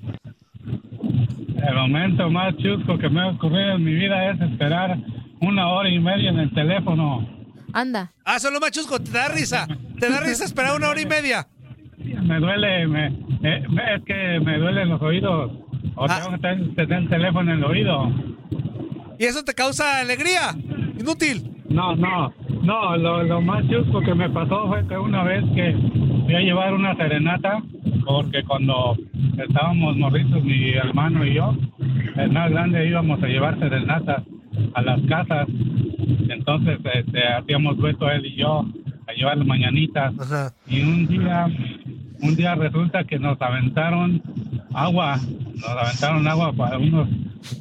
El 1.68 1.74
momento 1.74 2.30
más 2.30 2.56
chusco 2.56 2.98
que 2.98 3.08
me 3.08 3.20
ha 3.20 3.28
ocurrido 3.28 3.72
en 3.76 3.84
mi 3.84 3.94
vida 3.94 4.30
es 4.30 4.40
esperar 4.40 4.96
una 5.40 5.68
hora 5.68 5.88
y 5.88 5.98
media 5.98 6.30
en 6.30 6.38
el 6.38 6.52
teléfono. 6.54 7.28
Anda. 7.72 8.12
Ah, 8.24 8.36
eso 8.36 8.48
es 8.48 8.54
lo 8.54 8.60
más 8.60 8.70
chusco, 8.70 8.98
te 9.00 9.10
da 9.10 9.28
risa. 9.28 9.66
Te 10.00 10.08
da 10.08 10.20
risa 10.20 10.44
esperar 10.44 10.74
una 10.76 10.88
hora 10.88 11.00
y 11.00 11.06
media. 11.06 11.46
Me 11.98 12.40
duele, 12.40 12.86
me, 12.86 13.06
eh, 13.06 13.64
me- 13.68 13.94
es 13.96 14.02
que 14.04 14.40
me 14.40 14.58
duelen 14.58 14.88
los 14.88 15.02
oídos. 15.02 15.52
O 15.94 16.06
Ah. 16.08 16.20
tengo 16.20 16.30
que 16.36 16.38
tener, 16.38 16.74
tener 16.74 16.98
el 17.02 17.08
teléfono 17.08 17.52
en 17.52 17.58
el 17.58 17.64
oído. 17.64 18.08
¿Y 19.18 19.24
eso 19.26 19.44
te 19.44 19.52
causa 19.54 19.98
alegría? 20.00 20.54
Inútil. 20.98 21.57
No, 21.68 21.94
no, 21.96 22.32
no, 22.62 22.96
lo, 22.96 23.22
lo 23.24 23.40
más 23.40 23.66
chusco 23.68 24.00
que 24.00 24.14
me 24.14 24.30
pasó 24.30 24.68
fue 24.68 24.86
que 24.86 24.96
una 24.96 25.22
vez 25.22 25.44
que 25.54 25.76
fui 26.24 26.34
a 26.34 26.40
llevar 26.40 26.72
una 26.72 26.94
serenata, 26.96 27.62
porque 28.06 28.42
cuando 28.44 28.96
estábamos 29.36 29.96
morritos, 29.96 30.42
mi 30.42 30.70
hermano 30.70 31.26
y 31.26 31.34
yo, 31.34 31.54
el 32.16 32.32
más 32.32 32.50
grande 32.50 32.88
íbamos 32.88 33.22
a 33.22 33.26
llevar 33.26 33.58
serenatas 33.58 34.24
a 34.74 34.82
las 34.82 35.00
casas. 35.02 35.46
Entonces 36.28 36.78
este, 36.94 37.26
hacíamos 37.28 37.76
dueto 37.76 38.10
él 38.10 38.26
y 38.26 38.36
yo 38.36 38.64
a 39.06 39.12
llevar 39.12 39.38
las 39.38 39.46
mañanitas. 39.46 40.14
Ajá. 40.18 40.52
Y 40.66 40.80
un 40.82 41.06
día, 41.06 41.46
un 42.20 42.36
día 42.36 42.54
resulta 42.54 43.04
que 43.04 43.18
nos 43.18 43.40
aventaron 43.40 44.22
agua, 44.74 45.16
nos 45.16 45.68
aventaron 45.68 46.26
agua 46.28 46.52
para 46.52 46.78
unos, 46.78 47.08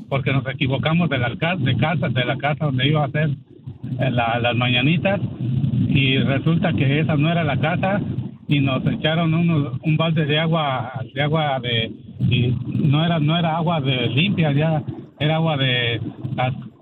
porque 0.10 0.32
nos 0.32 0.46
equivocamos 0.48 1.10
de 1.10 1.18
la 1.18 1.30
de 1.30 1.78
casa, 1.78 2.10
de 2.10 2.26
la 2.26 2.38
casa 2.38 2.66
donde 2.66 2.88
iba 2.88 3.06
a 3.06 3.08
eh, 3.08 3.36
la- 4.00 4.40
las 4.40 4.56
mañanitas 4.56 5.20
y 5.90 6.18
resulta 6.20 6.74
que 6.74 7.00
esa 7.00 7.16
no 7.18 7.30
era 7.32 7.44
la 7.44 7.58
casa 7.58 8.02
y 8.48 8.60
nos 8.60 8.86
echaron 8.88 9.34
unos- 9.34 9.74
un 9.84 9.98
balde 9.98 10.26
de 10.26 10.40
agua, 10.40 10.94
de 11.14 11.22
agua 11.22 11.60
de, 11.60 11.92
y 12.30 12.56
no 12.90 13.04
era, 13.06 13.20
no 13.20 13.38
era 13.38 13.58
agua 13.58 13.82
de 13.82 14.08
limpia 14.10 14.52
ya, 14.54 14.82
era 15.20 15.36
agua 15.36 15.58
de, 15.58 16.00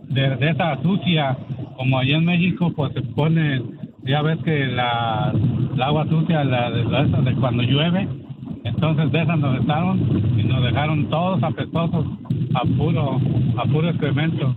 de, 0.10 0.36
de 0.38 0.50
esa 0.50 0.82
sucia, 0.82 1.38
como 1.78 1.98
allá 1.98 2.18
en 2.18 2.26
México 2.26 2.72
pues 2.76 2.94
se 2.94 3.02
pone, 3.02 3.62
ya 4.04 4.22
ves 4.22 4.38
que 4.44 4.68
la, 4.68 5.34
agua 5.82 6.06
sucia, 6.08 6.44
la, 6.44 6.70
la 6.70 7.04
de 7.04 7.34
cuando 7.36 7.64
llueve, 7.64 8.08
entonces 8.64 9.12
de 9.12 9.22
esas 9.22 9.40
nos 9.40 9.64
echaron 9.64 10.00
y 10.38 10.44
nos 10.44 10.64
dejaron 10.64 11.10
todos 11.10 11.42
apestosos 11.44 12.06
a 12.56 12.64
puro, 12.78 13.20
a 13.58 13.66
puro 13.66 13.90
excremento. 13.90 14.56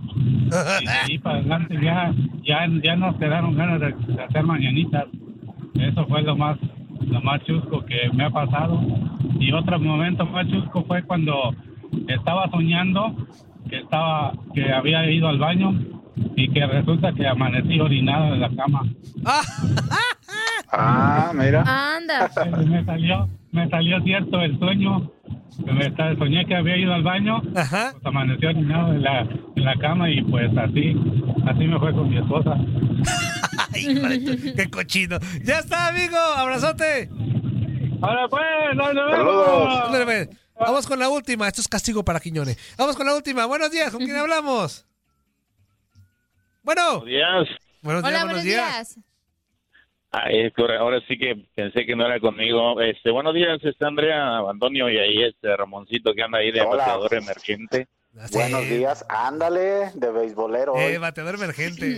Y 0.81 0.85
de 0.85 0.91
ahí 0.91 1.17
para 1.19 1.39
adelante 1.39 1.77
ya, 1.81 2.13
ya, 2.43 2.67
ya 2.83 2.95
nos 2.95 3.15
quedaron 3.17 3.55
ganas 3.55 3.79
de, 3.79 3.93
de 4.13 4.23
hacer 4.23 4.43
mañanitas. 4.43 5.05
Eso 5.75 6.05
fue 6.07 6.21
lo 6.23 6.35
más, 6.35 6.57
lo 7.01 7.21
más 7.21 7.43
chusco 7.43 7.85
que 7.85 8.09
me 8.13 8.25
ha 8.25 8.29
pasado. 8.29 8.81
Y 9.39 9.51
otro 9.51 9.79
momento 9.79 10.25
más 10.25 10.47
chusco 10.47 10.83
fue 10.85 11.03
cuando 11.03 11.53
estaba 12.07 12.49
soñando 12.49 13.15
que 13.69 13.79
estaba, 13.79 14.33
que 14.53 14.71
había 14.71 15.09
ido 15.09 15.27
al 15.27 15.37
baño 15.37 15.73
y 16.35 16.49
que 16.49 16.65
resulta 16.65 17.13
que 17.13 17.27
amanecí 17.27 17.79
orinado 17.79 18.33
en 18.33 18.41
la 18.41 18.49
cama. 18.49 18.83
Ah, 20.71 21.31
mira. 21.33 21.63
Anda. 21.65 22.29
me 22.67 22.85
salió, 22.85 23.27
me 23.51 23.69
salió 23.69 24.01
cierto 24.01 24.41
el 24.41 24.59
sueño. 24.59 25.11
Soñé 26.17 26.45
que 26.45 26.55
había 26.55 26.77
ido 26.77 26.93
al 26.93 27.03
baño, 27.03 27.41
Ajá. 27.55 27.91
pues 27.93 28.05
amaneció 28.05 28.49
orinado 28.49 28.93
en 28.93 29.01
la, 29.03 29.21
en 29.21 29.65
la 29.65 29.75
cama 29.75 30.09
y 30.09 30.21
pues 30.23 30.49
así, 30.57 30.95
así 31.47 31.63
me 31.65 31.79
fue 31.79 31.93
con 31.93 32.09
mi 32.09 32.17
esposa. 32.17 32.55
Ay, 33.73 34.53
qué 34.55 34.69
cochino. 34.69 35.19
Ya 35.43 35.59
está, 35.59 35.87
amigo. 35.89 36.17
Abrazote. 36.17 37.09
Ahora 38.01 38.27
pues, 38.29 38.41
nos 38.75 38.87
vemos. 38.87 39.11
Saludos. 39.11 40.05
Pues. 40.05 40.29
Vamos 40.59 40.87
con 40.87 40.99
la 40.99 41.09
última. 41.09 41.47
Esto 41.47 41.61
es 41.61 41.67
castigo 41.67 42.03
para 42.03 42.19
Quiñones. 42.19 42.57
Vamos 42.77 42.95
con 42.95 43.05
la 43.05 43.15
última. 43.15 43.45
Buenos 43.45 43.71
días. 43.71 43.91
¿Con 43.91 44.03
quién 44.03 44.15
hablamos? 44.17 44.85
Bueno. 46.63 47.01
días. 47.05 47.47
Buenos 47.81 48.03
días, 48.03 48.13
Hola, 48.13 48.23
buenos 48.25 48.25
buenos 48.25 48.43
días. 48.43 48.95
días. 48.95 49.08
Ay, 50.11 50.51
que 50.51 50.63
ahora, 50.63 50.99
sí 51.07 51.17
que 51.19 51.35
pensé 51.53 51.85
que 51.85 51.95
no 51.95 52.05
era 52.05 52.19
conmigo. 52.19 52.81
Este, 52.81 53.11
buenos 53.11 53.33
días, 53.35 53.63
está 53.63 53.87
Andrea 53.87 54.39
Antonio 54.39 54.89
y 54.89 54.97
ahí 54.97 55.23
este 55.23 55.55
Ramoncito 55.55 56.13
que 56.13 56.23
anda 56.23 56.39
ahí 56.39 56.51
de 56.51 56.61
Hola. 56.61 56.77
bateador 56.77 57.13
emergente. 57.13 57.87
Sí. 58.25 58.33
Buenos 58.33 58.67
días. 58.67 59.05
Ándale, 59.07 59.91
de 59.93 60.11
beisbolero. 60.11 60.75
Eh, 60.77 60.97
bateador 60.97 61.35
emergente. 61.35 61.95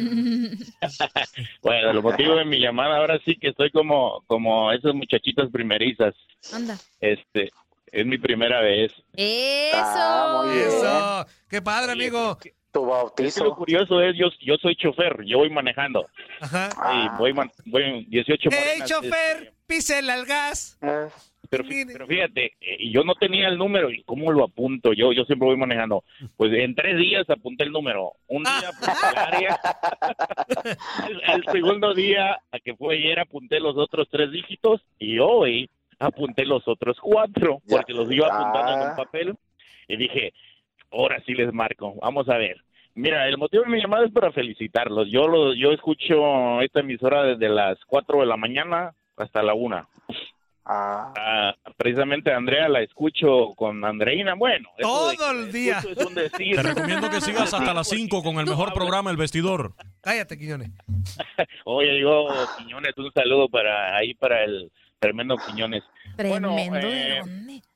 Bueno, 1.62 1.92
el 1.92 2.02
motivo 2.02 2.36
de 2.36 2.44
mi 2.44 2.60
llamada 2.60 2.98
ahora 2.98 3.20
sí 3.24 3.38
que 3.40 3.50
estoy 3.50 3.72
como 3.72 4.24
como 4.28 4.72
esas 4.74 4.94
muchachitas 4.94 5.50
primerizas. 5.52 6.14
Anda. 6.54 6.76
Este, 7.00 7.50
es 7.92 8.06
mi 8.06 8.18
primera 8.18 8.62
vez. 8.62 8.92
Eso. 9.16 9.78
Ah, 9.78 10.44
muy 10.44 10.56
bien. 10.56 10.68
Eso. 10.68 11.26
Qué 11.50 11.62
padre, 11.62 11.94
amigo. 11.94 12.38
Tu 12.72 12.80
Es 12.80 13.36
que 13.36 13.42
lo 13.44 13.50
bautizo. 13.50 13.56
curioso 13.56 14.02
es 14.02 14.16
yo 14.18 14.28
yo 14.40 14.56
soy 14.58 14.76
chofer, 14.76 15.24
yo 15.26 15.40
voy 15.40 15.50
manejando. 15.50 16.08
Ajá. 16.40 16.70
Y 16.72 17.08
Ah. 17.08 17.16
voy 17.18 17.34
man- 17.34 17.52
voy 17.66 17.84
en 17.84 18.10
18 18.10 18.50
¡Ey, 18.50 18.58
morenas, 18.60 18.90
chofer! 18.90 19.54
¡Písele 19.68 20.12
al 20.12 20.26
gas! 20.26 20.78
Eh, 20.82 21.08
pero, 21.50 21.66
pero 21.92 22.08
fíjate, 22.08 22.54
eh, 22.62 22.90
yo 22.92 23.04
no 23.04 23.14
tenía 23.16 23.50
el 23.50 23.58
número 23.58 23.92
y 23.92 24.04
cómo 24.04 24.32
lo 24.32 24.46
apunto. 24.46 24.94
Yo 24.94 25.12
yo 25.12 25.26
siempre 25.26 25.48
voy 25.48 25.58
manejando. 25.58 26.06
Pues 26.38 26.54
en 26.54 26.74
tres 26.76 26.98
días 26.98 27.30
apunté 27.30 27.66
el 27.66 27.72
número. 27.74 28.14
Un 28.28 28.44
día 28.44 28.70
apunté 28.70 29.08
el 29.12 29.18
área. 29.18 29.60
el, 31.10 31.22
el 31.34 31.44
segundo 31.52 31.94
día, 31.94 32.40
a 32.52 32.60
que 32.60 32.74
fue 32.76 32.96
ayer, 32.96 33.20
apunté 33.20 33.60
los 33.60 33.76
otros 33.78 34.08
tres 34.10 34.32
dígitos 34.32 34.82
y 34.98 35.20
hoy 35.20 35.70
apunté 36.00 36.46
los 36.46 36.68
otros 36.68 36.98
cuatro 37.02 37.60
porque 37.70 37.94
los 37.94 38.10
iba 38.12 38.28
apuntando 38.28 38.74
en 38.82 38.90
un 38.90 38.96
papel 38.96 39.36
y 39.88 39.98
dije, 39.98 40.34
ahora 40.92 41.22
sí 41.26 41.34
les 41.34 41.52
marco. 41.54 41.96
Vamos 42.02 42.28
a 42.30 42.38
ver. 42.38 42.58
Mira, 42.94 43.28
el 43.28 43.38
motivo 43.38 43.64
de 43.64 43.70
mi 43.70 43.82
llamada 43.82 44.06
es 44.06 44.12
para 44.12 44.32
felicitarlos. 44.32 45.10
Yo 45.10 45.28
lo, 45.28 45.54
yo 45.54 45.72
escucho 45.72 46.60
esta 46.62 46.82
emisora 46.82 47.24
desde 47.24 47.48
las 47.50 47.78
4 47.88 48.20
de 48.20 48.26
la 48.26 48.36
mañana 48.38 48.94
hasta 49.18 49.42
la 49.42 49.54
1. 49.54 49.88
Ah, 50.66 51.56
precisamente 51.76 52.32
Andrea 52.32 52.70
la 52.70 52.82
escucho 52.82 53.54
con 53.56 53.84
Andreina. 53.84 54.36
Bueno, 54.36 54.70
Todo 54.80 55.12
el 55.32 55.52
día. 55.52 55.80
es 55.80 56.06
un 56.06 56.14
decir. 56.14 56.56
Te 56.56 56.64
recomiendo 56.64 57.10
que 57.10 57.20
sigas 57.22 57.54
hasta 57.54 57.74
las 57.74 57.88
5 57.90 58.22
con 58.22 58.38
el 58.38 58.46
mejor 58.46 58.72
programa 58.74 59.10
El 59.10 59.18
Vestidor. 59.18 59.74
Cállate, 60.02 60.38
Quiñones. 60.38 60.70
Oye, 61.66 61.94
digo, 61.94 62.28
Quiñones, 62.58 62.96
un 62.98 63.12
saludo 63.12 63.50
para 63.50 63.96
ahí 63.98 64.14
para 64.14 64.44
el 64.44 64.72
tremendo 65.00 65.36
Quiñones. 65.48 65.84
Tremendo. 66.16 66.56
eh, 66.58 67.22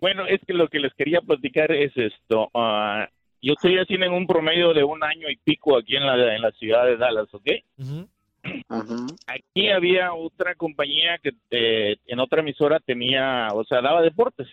Bueno, 0.00 0.26
es 0.26 0.40
que 0.46 0.54
lo 0.54 0.68
que 0.68 0.78
les 0.80 0.94
quería 0.94 1.20
platicar 1.20 1.72
es 1.72 1.92
esto. 1.96 2.50
ah, 2.54 3.08
yo 3.40 3.52
estoy 3.52 3.78
haciendo 3.78 4.06
en 4.06 4.12
un 4.12 4.26
promedio 4.26 4.74
de 4.74 4.82
un 4.82 5.02
año 5.04 5.28
y 5.30 5.36
pico 5.36 5.76
aquí 5.76 5.96
en 5.96 6.06
la, 6.06 6.34
en 6.34 6.42
la 6.42 6.50
ciudad 6.52 6.84
de 6.86 6.96
Dallas, 6.96 7.32
¿ok? 7.32 7.48
Aquí 9.26 9.68
había 9.68 10.12
otra 10.12 10.54
compañía 10.54 11.18
que 11.22 11.32
eh, 11.50 11.96
en 12.06 12.18
otra 12.18 12.40
emisora 12.40 12.80
tenía, 12.80 13.48
o 13.52 13.64
sea, 13.64 13.80
daba 13.80 14.02
deportes. 14.02 14.48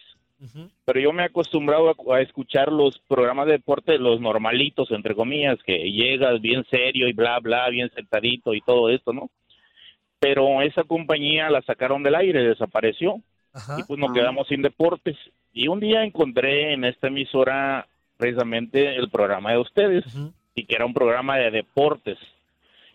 Pero 0.85 0.99
yo 0.99 1.11
me 1.13 1.23
he 1.23 1.25
acostumbrado 1.25 1.89
a, 1.89 2.15
a 2.15 2.21
escuchar 2.21 2.71
los 2.71 2.99
programas 3.07 3.47
de 3.47 3.53
deporte, 3.53 3.97
los 3.97 4.19
normalitos, 4.19 4.91
entre 4.91 5.15
comillas, 5.15 5.57
que 5.65 5.91
llegas 5.91 6.39
bien 6.41 6.63
serio 6.69 7.07
y 7.07 7.13
bla, 7.13 7.39
bla, 7.39 7.67
bien 7.69 7.89
sentadito 7.95 8.53
y 8.53 8.61
todo 8.61 8.89
esto, 8.89 9.13
¿no? 9.13 9.31
Pero 10.19 10.61
esa 10.61 10.83
compañía 10.83 11.49
la 11.49 11.61
sacaron 11.63 12.03
del 12.03 12.15
aire, 12.15 12.43
desapareció 12.43 13.21
y 13.77 13.83
pues 13.83 13.99
nos 13.99 14.13
quedamos 14.13 14.47
sin 14.47 14.61
deportes. 14.61 15.17
Y 15.53 15.67
un 15.67 15.79
día 15.79 16.03
encontré 16.03 16.73
en 16.73 16.83
esta 16.83 17.07
emisora 17.07 17.87
precisamente 18.17 18.95
el 18.95 19.09
programa 19.09 19.51
de 19.51 19.57
ustedes 19.59 20.03
y 20.53 20.65
que 20.65 20.75
era 20.75 20.85
un 20.85 20.93
programa 20.93 21.37
de 21.37 21.51
deportes. 21.51 22.17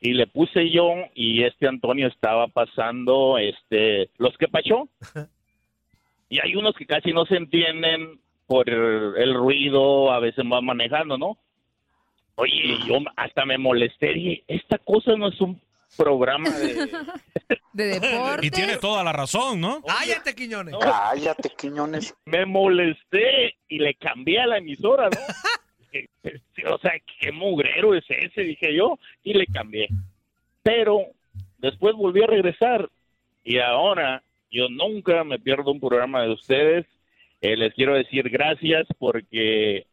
Y 0.00 0.14
le 0.14 0.26
puse 0.26 0.70
yo 0.70 0.94
y 1.14 1.42
este 1.44 1.68
Antonio 1.68 2.08
estaba 2.08 2.48
pasando 2.48 3.38
este 3.38 4.10
los 4.18 4.36
que 4.38 4.48
pachó. 4.48 4.88
Y 6.28 6.38
hay 6.38 6.54
unos 6.54 6.74
que 6.74 6.86
casi 6.86 7.12
no 7.12 7.26
se 7.26 7.36
entienden 7.36 8.20
por 8.46 8.68
el, 8.70 9.16
el 9.16 9.34
ruido, 9.34 10.12
a 10.12 10.20
veces 10.20 10.44
van 10.48 10.64
manejando, 10.64 11.18
¿no? 11.18 11.36
Oye, 12.36 12.78
yo 12.86 12.98
hasta 13.16 13.44
me 13.44 13.58
molesté, 13.58 14.14
dije, 14.14 14.44
esta 14.48 14.78
cosa 14.78 15.14
no 15.16 15.28
es 15.28 15.40
un 15.40 15.60
programa 15.96 16.50
de... 16.50 16.88
De 17.72 17.86
deporte. 18.00 18.44
Y 18.44 18.50
tiene 18.50 18.78
toda 18.78 19.04
la 19.04 19.12
razón, 19.12 19.60
¿no? 19.60 19.80
Cállate, 19.82 20.34
Quiñones. 20.34 20.74
Cállate, 20.80 21.50
Quiñones. 21.56 22.12
me 22.24 22.44
molesté 22.44 23.54
y 23.68 23.78
le 23.78 23.94
cambié 23.94 24.40
a 24.40 24.46
la 24.48 24.58
emisora, 24.58 25.08
¿no? 25.08 25.18
Eh, 25.92 26.06
eh, 26.22 26.38
o 26.68 26.78
sea, 26.78 26.92
qué 27.20 27.32
mugrero 27.32 27.96
es 27.96 28.04
ese, 28.08 28.42
dije 28.42 28.72
yo, 28.72 28.96
y 29.24 29.34
le 29.34 29.44
cambié. 29.46 29.88
Pero 30.62 31.00
después 31.58 31.96
volví 31.96 32.22
a 32.22 32.28
regresar 32.28 32.88
y 33.42 33.58
ahora 33.58 34.22
yo 34.52 34.68
nunca 34.68 35.24
me 35.24 35.40
pierdo 35.40 35.72
un 35.72 35.80
programa 35.80 36.22
de 36.22 36.32
ustedes. 36.32 36.86
Eh, 37.40 37.56
les 37.56 37.74
quiero 37.74 37.94
decir 37.94 38.28
gracias 38.30 38.86
porque 39.00 39.84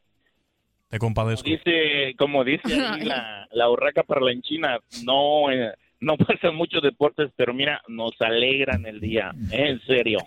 Te 0.89 0.99
compadezco. 0.99 1.49
dice, 1.49 2.13
como 2.15 2.43
dice 2.43 2.73
ahí 2.79 3.03
la, 3.03 3.47
la 3.51 3.69
urraca 3.69 4.03
parlanchina, 4.03 4.79
no, 5.03 5.49
eh, 5.51 5.73
no 5.99 6.17
pasan 6.17 6.55
muchos 6.55 6.81
deportes, 6.81 7.31
pero 7.35 7.53
mira, 7.53 7.81
nos 7.87 8.11
alegran 8.21 8.85
el 8.85 8.99
día, 8.99 9.31
en 9.51 9.79
serio. 9.81 10.19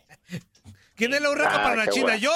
¿Quién 0.96 1.14
es 1.14 1.20
la 1.22 1.30
urraca 1.30 1.60
Ah, 1.60 1.62
para 1.62 1.76
la 1.76 1.86
China? 1.88 2.04
bueno. 2.06 2.20
¿Yo? 2.20 2.30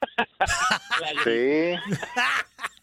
Sí. 1.24 1.74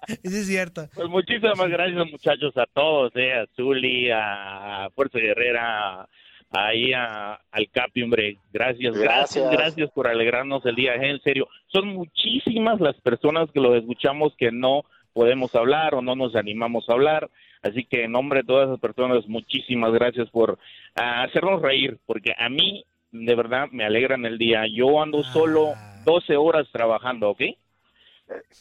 Sí, 0.05 0.17
es 0.37 0.47
cierto. 0.47 0.89
Pues 0.93 1.07
muchísimas 1.07 1.69
gracias 1.69 2.05
muchachos 2.11 2.51
a 2.57 2.65
todos, 2.73 3.13
eh, 3.15 3.33
a 3.35 3.45
Zuli, 3.55 4.09
a 4.11 4.89
Fuerza 4.93 5.17
Guerrera, 5.17 6.09
ahí 6.51 6.91
a, 6.91 7.35
al 7.51 7.69
Capi, 7.71 8.03
hombre. 8.03 8.37
Gracias, 8.51 8.97
gracias, 8.97 9.45
Gracias. 9.45 9.51
gracias 9.51 9.91
por 9.91 10.07
alegrarnos 10.09 10.65
el 10.65 10.75
día, 10.75 10.95
eh, 10.95 11.09
en 11.11 11.21
serio. 11.21 11.47
Son 11.67 11.87
muchísimas 11.87 12.81
las 12.81 12.99
personas 12.99 13.49
que 13.53 13.61
lo 13.61 13.77
escuchamos 13.77 14.33
que 14.37 14.51
no 14.51 14.83
podemos 15.13 15.53
hablar 15.55 15.95
o 15.95 16.01
no 16.01 16.15
nos 16.15 16.35
animamos 16.35 16.89
a 16.89 16.93
hablar. 16.93 17.29
Así 17.61 17.85
que 17.85 18.03
en 18.05 18.11
nombre 18.11 18.41
de 18.41 18.47
todas 18.47 18.67
esas 18.67 18.79
personas, 18.79 19.27
muchísimas 19.27 19.93
gracias 19.93 20.29
por 20.29 20.57
ah, 20.95 21.23
hacernos 21.23 21.61
reír, 21.61 21.97
porque 22.05 22.33
a 22.37 22.49
mí 22.49 22.83
de 23.11 23.35
verdad 23.35 23.67
me 23.71 23.85
alegran 23.85 24.25
el 24.25 24.37
día. 24.37 24.63
Yo 24.67 25.01
ando 25.01 25.23
solo 25.23 25.73
12 26.03 26.35
horas 26.35 26.67
trabajando, 26.71 27.29
¿ok? 27.29 27.41
Y 27.41 27.55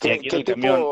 ¿Qué, 0.00 0.18
qué 0.20 0.36
el 0.36 0.44
tipo 0.44 0.52
camión. 0.60 0.82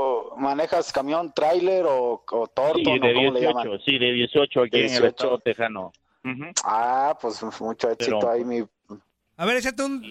manejas? 0.42 0.92
¿Camión, 0.92 1.32
tráiler 1.34 1.84
o, 1.86 2.22
o 2.30 2.46
torto? 2.48 2.78
Sí, 2.78 2.98
de 2.98 3.12
¿Cómo 3.14 3.32
le 3.32 3.40
18, 3.40 3.40
llaman? 3.40 3.80
sí, 3.84 3.98
de 3.98 4.12
18 4.12 4.62
aquí 4.62 4.76
en 4.78 4.82
el 4.84 4.88
18. 4.90 5.06
estado 5.08 5.38
tejano. 5.38 5.92
Ujú. 6.24 6.44
Ah, 6.64 7.16
pues 7.20 7.42
mucho 7.60 7.90
éxito 7.90 8.18
Pero- 8.20 8.30
ahí, 8.30 8.44
mi... 8.44 8.60
A 9.36 9.44
ver, 9.46 9.56
échate 9.56 9.82
un... 9.84 10.02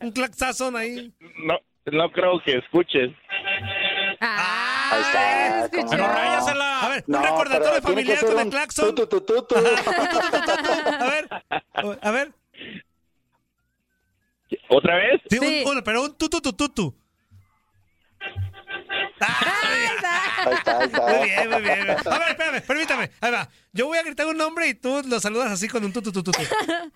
Un 0.00 0.10
claxazón 0.12 0.76
ahí. 0.76 1.12
No, 1.44 1.58
no 1.92 2.10
creo 2.12 2.40
que 2.44 2.56
escuches. 2.58 3.10
Ahí 4.20 5.00
está. 5.02 5.68
¿cómo 5.74 5.90
Pero 5.90 6.06
no? 6.06 6.12
ráyasela. 6.14 6.80
A 6.80 6.88
ver, 6.88 7.04
No, 7.06 7.18
un 7.18 7.24
recordatorio 7.24 7.82
familiar 7.82 8.24
con 8.24 8.38
el 8.40 8.48
claxon. 8.50 8.94
tu, 8.94 9.06
tu, 9.06 9.20
tu, 9.20 9.42
tu, 9.42 9.42
tu. 9.46 9.56
A 9.56 11.04
ver, 11.10 11.28
a 12.02 12.10
ver. 12.10 12.32
¿Otra 14.68 14.96
vez? 14.96 15.20
Sí, 15.28 15.38
un- 15.66 15.82
pero 15.82 16.02
un 16.02 16.16
tutu 16.16 16.40
tu 16.40 16.52
tutu. 16.52 16.94
Ahí 19.18 19.84
está, 19.96 20.42
ahí 20.44 20.54
está. 20.54 20.78
Muy 21.18 21.24
bien, 21.28 21.50
muy 21.50 21.62
bien. 21.62 21.90
A 21.90 22.18
ver, 22.18 22.28
espérame, 22.30 22.60
permítame. 22.62 23.10
Ahí 23.20 23.32
va. 23.32 23.48
Yo 23.72 23.86
voy 23.86 23.98
a 23.98 24.02
gritar 24.02 24.26
un 24.26 24.36
nombre 24.36 24.68
y 24.68 24.74
tú 24.74 25.02
lo 25.06 25.18
saludas 25.20 25.50
así 25.50 25.68
con 25.68 25.84
un 25.84 25.92
tutu 25.92 26.12
tu 26.12 26.22
tutu. 26.22 26.40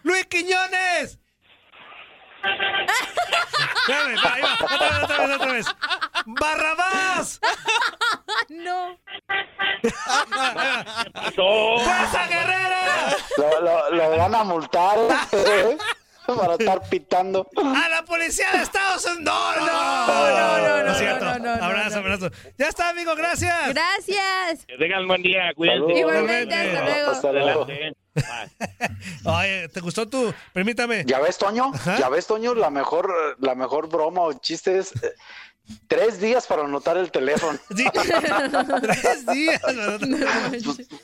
¡Luis 0.02 0.26
Quiñones! 0.26 1.18
Espérame, 3.76 4.16
va, 4.24 4.34
ahí 4.34 4.42
va. 4.42 4.54
Otra 4.64 4.88
vez, 4.88 5.02
otra 5.02 5.26
vez, 5.26 5.36
otra 5.36 5.52
vez. 5.52 5.66
¡Barrabás! 6.26 7.40
No. 8.48 8.98
¡Fuerza 11.84 12.26
Guerrera! 12.28 13.16
Lo, 13.36 13.60
lo, 13.60 13.90
lo 13.90 14.16
van 14.18 14.34
a 14.34 14.44
multar 14.44 14.98
¿eh? 15.32 15.78
para 16.40 16.54
estar 16.54 16.88
pitando. 16.88 17.46
¡A 17.56 17.88
la 17.88 18.04
policía 18.04 18.50
de 18.52 18.62
Estados 18.62 19.04
Unidos! 19.06 19.20
¡No, 19.20 19.56
no! 19.56 20.06
No, 20.06 20.58
no, 20.58 20.84
no, 20.84 20.92
es 20.92 20.98
cierto. 20.98 21.24
no, 21.24 21.38
no, 21.38 21.56
no, 21.56 21.64
abrazo, 21.64 21.98
abrazo. 21.98 22.30
Ya 22.58 22.68
está, 22.68 22.90
amigo, 22.90 23.14
gracias. 23.14 23.68
Gracias. 23.68 24.66
Que 24.66 24.76
tengan 24.78 25.06
buen 25.06 25.22
día, 25.22 25.52
cuídense. 25.54 25.92
Igualmente, 25.98 26.54
hasta 26.54 27.32
luego. 27.32 27.66
Oye, 29.24 29.68
¿te 29.68 29.80
gustó 29.80 30.08
tú? 30.08 30.34
Permítame. 30.52 31.04
¿Ya 31.06 31.20
ves, 31.20 31.38
Toño? 31.38 31.72
¿Ya 31.98 32.08
ves, 32.08 32.26
Toño? 32.26 32.54
La 32.54 32.70
mejor, 32.70 33.36
la 33.40 33.54
mejor 33.54 33.88
broma 33.88 34.22
o 34.22 34.32
chiste 34.34 34.78
es 34.78 34.92
eh, 35.02 35.14
tres 35.86 36.20
días 36.20 36.46
para 36.46 36.64
anotar 36.64 36.96
el 36.96 37.10
teléfono. 37.10 37.58
Sí. 37.76 37.84
Tres 38.82 39.26
días. 39.26 39.62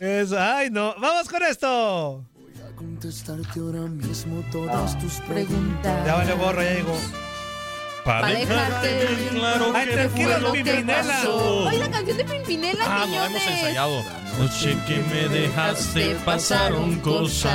Eso, 0.01 0.37
ay, 0.39 0.71
no. 0.71 0.95
Vamos 0.99 1.29
con 1.29 1.43
esto. 1.43 2.25
Contestarte 2.77 3.59
ahora 3.61 3.81
mismo 3.89 4.43
todas 4.53 4.99
tus 4.99 5.15
preguntas. 5.23 6.07
Ya 6.07 6.15
vale 6.15 6.33
gorro, 6.35 6.63
ya 6.63 6.73
llegó. 6.75 6.97
Para 8.05 8.29
dejarte 8.29 9.07
bien 9.17 9.29
claro 9.35 9.73
Ay, 9.75 9.87
que 9.87 9.93
tranquilo, 9.95 10.31
fue 10.31 10.41
lo 10.41 10.53
que 10.53 10.63
Pimpinela. 10.65 11.03
pasó. 11.03 11.65
Oye, 11.67 11.79
la 11.79 11.91
canción 11.91 12.17
de 12.19 12.25
Pimpinela, 12.25 12.85
Ah, 12.87 12.99
no, 13.01 13.07
Quiñones. 13.07 13.31
hemos 13.31 13.47
ensayado. 13.47 14.03
Noche 14.39 14.77
que 14.87 14.99
me 14.99 15.29
dejaste 15.29 16.17
pasaron 16.25 16.97
cosas. 17.01 17.53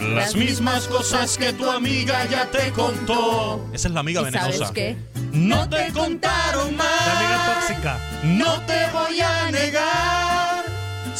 Las 0.00 0.34
mismas 0.36 0.86
cosas 0.88 1.38
que 1.38 1.52
tu 1.52 1.68
amiga 1.70 2.24
ya 2.26 2.44
te 2.46 2.70
contó. 2.72 3.66
Esa 3.72 3.88
es 3.88 3.94
la 3.94 4.00
amiga 4.00 4.20
¿Y 4.20 4.24
venenosa. 4.24 4.52
sabes 4.52 4.70
qué? 4.72 4.96
No 5.32 5.68
te 5.68 5.90
contaron 5.92 6.76
más. 6.76 7.06
La 7.06 7.18
amiga 7.18 7.54
tóxica. 7.66 7.98
No 8.24 8.60
te 8.66 8.86
voy 8.92 9.20
a 9.20 9.50
negar. 9.50 10.11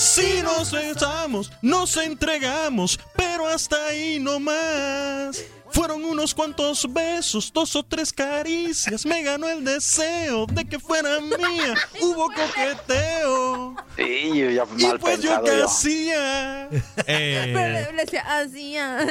Si 0.02 0.42
nos 0.42 0.72
besamos, 0.72 1.52
nos 1.62 1.96
entregamos, 1.96 2.98
pero 3.16 3.46
hasta 3.46 3.86
ahí 3.86 4.18
no 4.18 4.40
más. 4.40 5.44
Fueron 5.70 6.04
unos 6.04 6.34
cuantos 6.34 6.92
besos, 6.92 7.52
dos 7.52 7.76
o 7.76 7.84
tres 7.84 8.12
caricias. 8.12 9.06
Me 9.06 9.22
ganó 9.22 9.48
el 9.48 9.64
deseo 9.64 10.46
de 10.46 10.64
que 10.64 10.80
fuera 10.80 11.20
mía. 11.20 11.74
Hubo 12.00 12.26
coqueteo. 12.26 13.76
Sí, 13.96 14.38
yo 14.38 14.50
ya 14.50 14.64
Y 14.76 14.86
mal 14.86 14.98
pues 14.98 15.22
yo 15.22 15.40
qué 15.42 15.58
yo. 15.58 15.66
hacía. 15.66 16.68
Eh, 17.06 17.52
Pero 17.54 17.92
le, 17.92 18.04
decía 18.04 18.24
ah. 18.26 19.06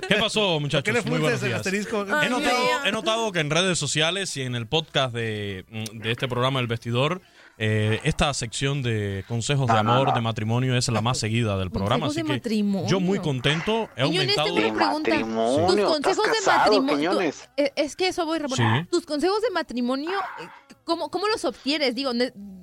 ¿Qué 0.08 0.14
pasó, 0.16 0.58
muchachos? 0.58 0.84
¿Qué 0.84 0.92
le 0.92 1.02
Muy 1.02 1.20
buenos 1.20 1.42
días. 1.42 1.58
asterisco? 1.58 2.02
He 2.22 2.30
notado, 2.30 2.84
he 2.86 2.90
notado 2.90 3.30
que 3.30 3.40
en 3.40 3.50
redes 3.50 3.78
sociales 3.78 4.34
y 4.38 4.42
en 4.42 4.56
el 4.56 4.66
podcast 4.66 5.14
de, 5.14 5.66
de 5.92 6.10
este 6.10 6.26
programa 6.26 6.60
El 6.60 6.66
Vestidor, 6.66 7.20
eh, 7.58 8.00
esta 8.04 8.32
sección 8.34 8.82
de 8.82 9.24
consejos 9.28 9.66
de 9.68 9.74
amor, 9.78 10.12
de 10.12 10.20
matrimonio, 10.20 10.76
es 10.76 10.88
la 10.88 11.00
más 11.00 11.18
seguida 11.18 11.56
del 11.56 11.70
programa. 11.70 12.06
Consejos 12.06 12.10
Así 12.10 12.22
de 12.22 12.26
que 12.26 12.32
matrimonio. 12.48 12.88
yo 12.88 13.00
muy 13.00 13.18
contento. 13.20 13.88
He 13.96 14.04
Quiñones, 14.04 14.36
aumentado. 14.38 14.54
tengo 14.54 14.68
una 14.68 15.02
pregunta. 15.04 15.66
Tus 15.76 15.84
consejos 16.16 16.26
¿estás 16.38 16.70
de 16.70 16.80
matrimonio. 16.80 17.10
Tú- 17.12 17.20
eh, 17.56 17.72
es 17.76 17.96
que 17.96 18.08
eso 18.08 18.26
voy, 18.26 18.38
Ramón. 18.38 18.56
Sí. 18.58 18.64
Tus 18.90 19.06
consejos 19.06 19.40
de 19.42 19.50
matrimonio, 19.50 20.18
eh, 20.40 20.48
¿cómo, 20.84 21.10
cómo 21.10 21.28
los 21.28 21.44
obtienes? 21.44 21.94
Digo, 21.94 22.12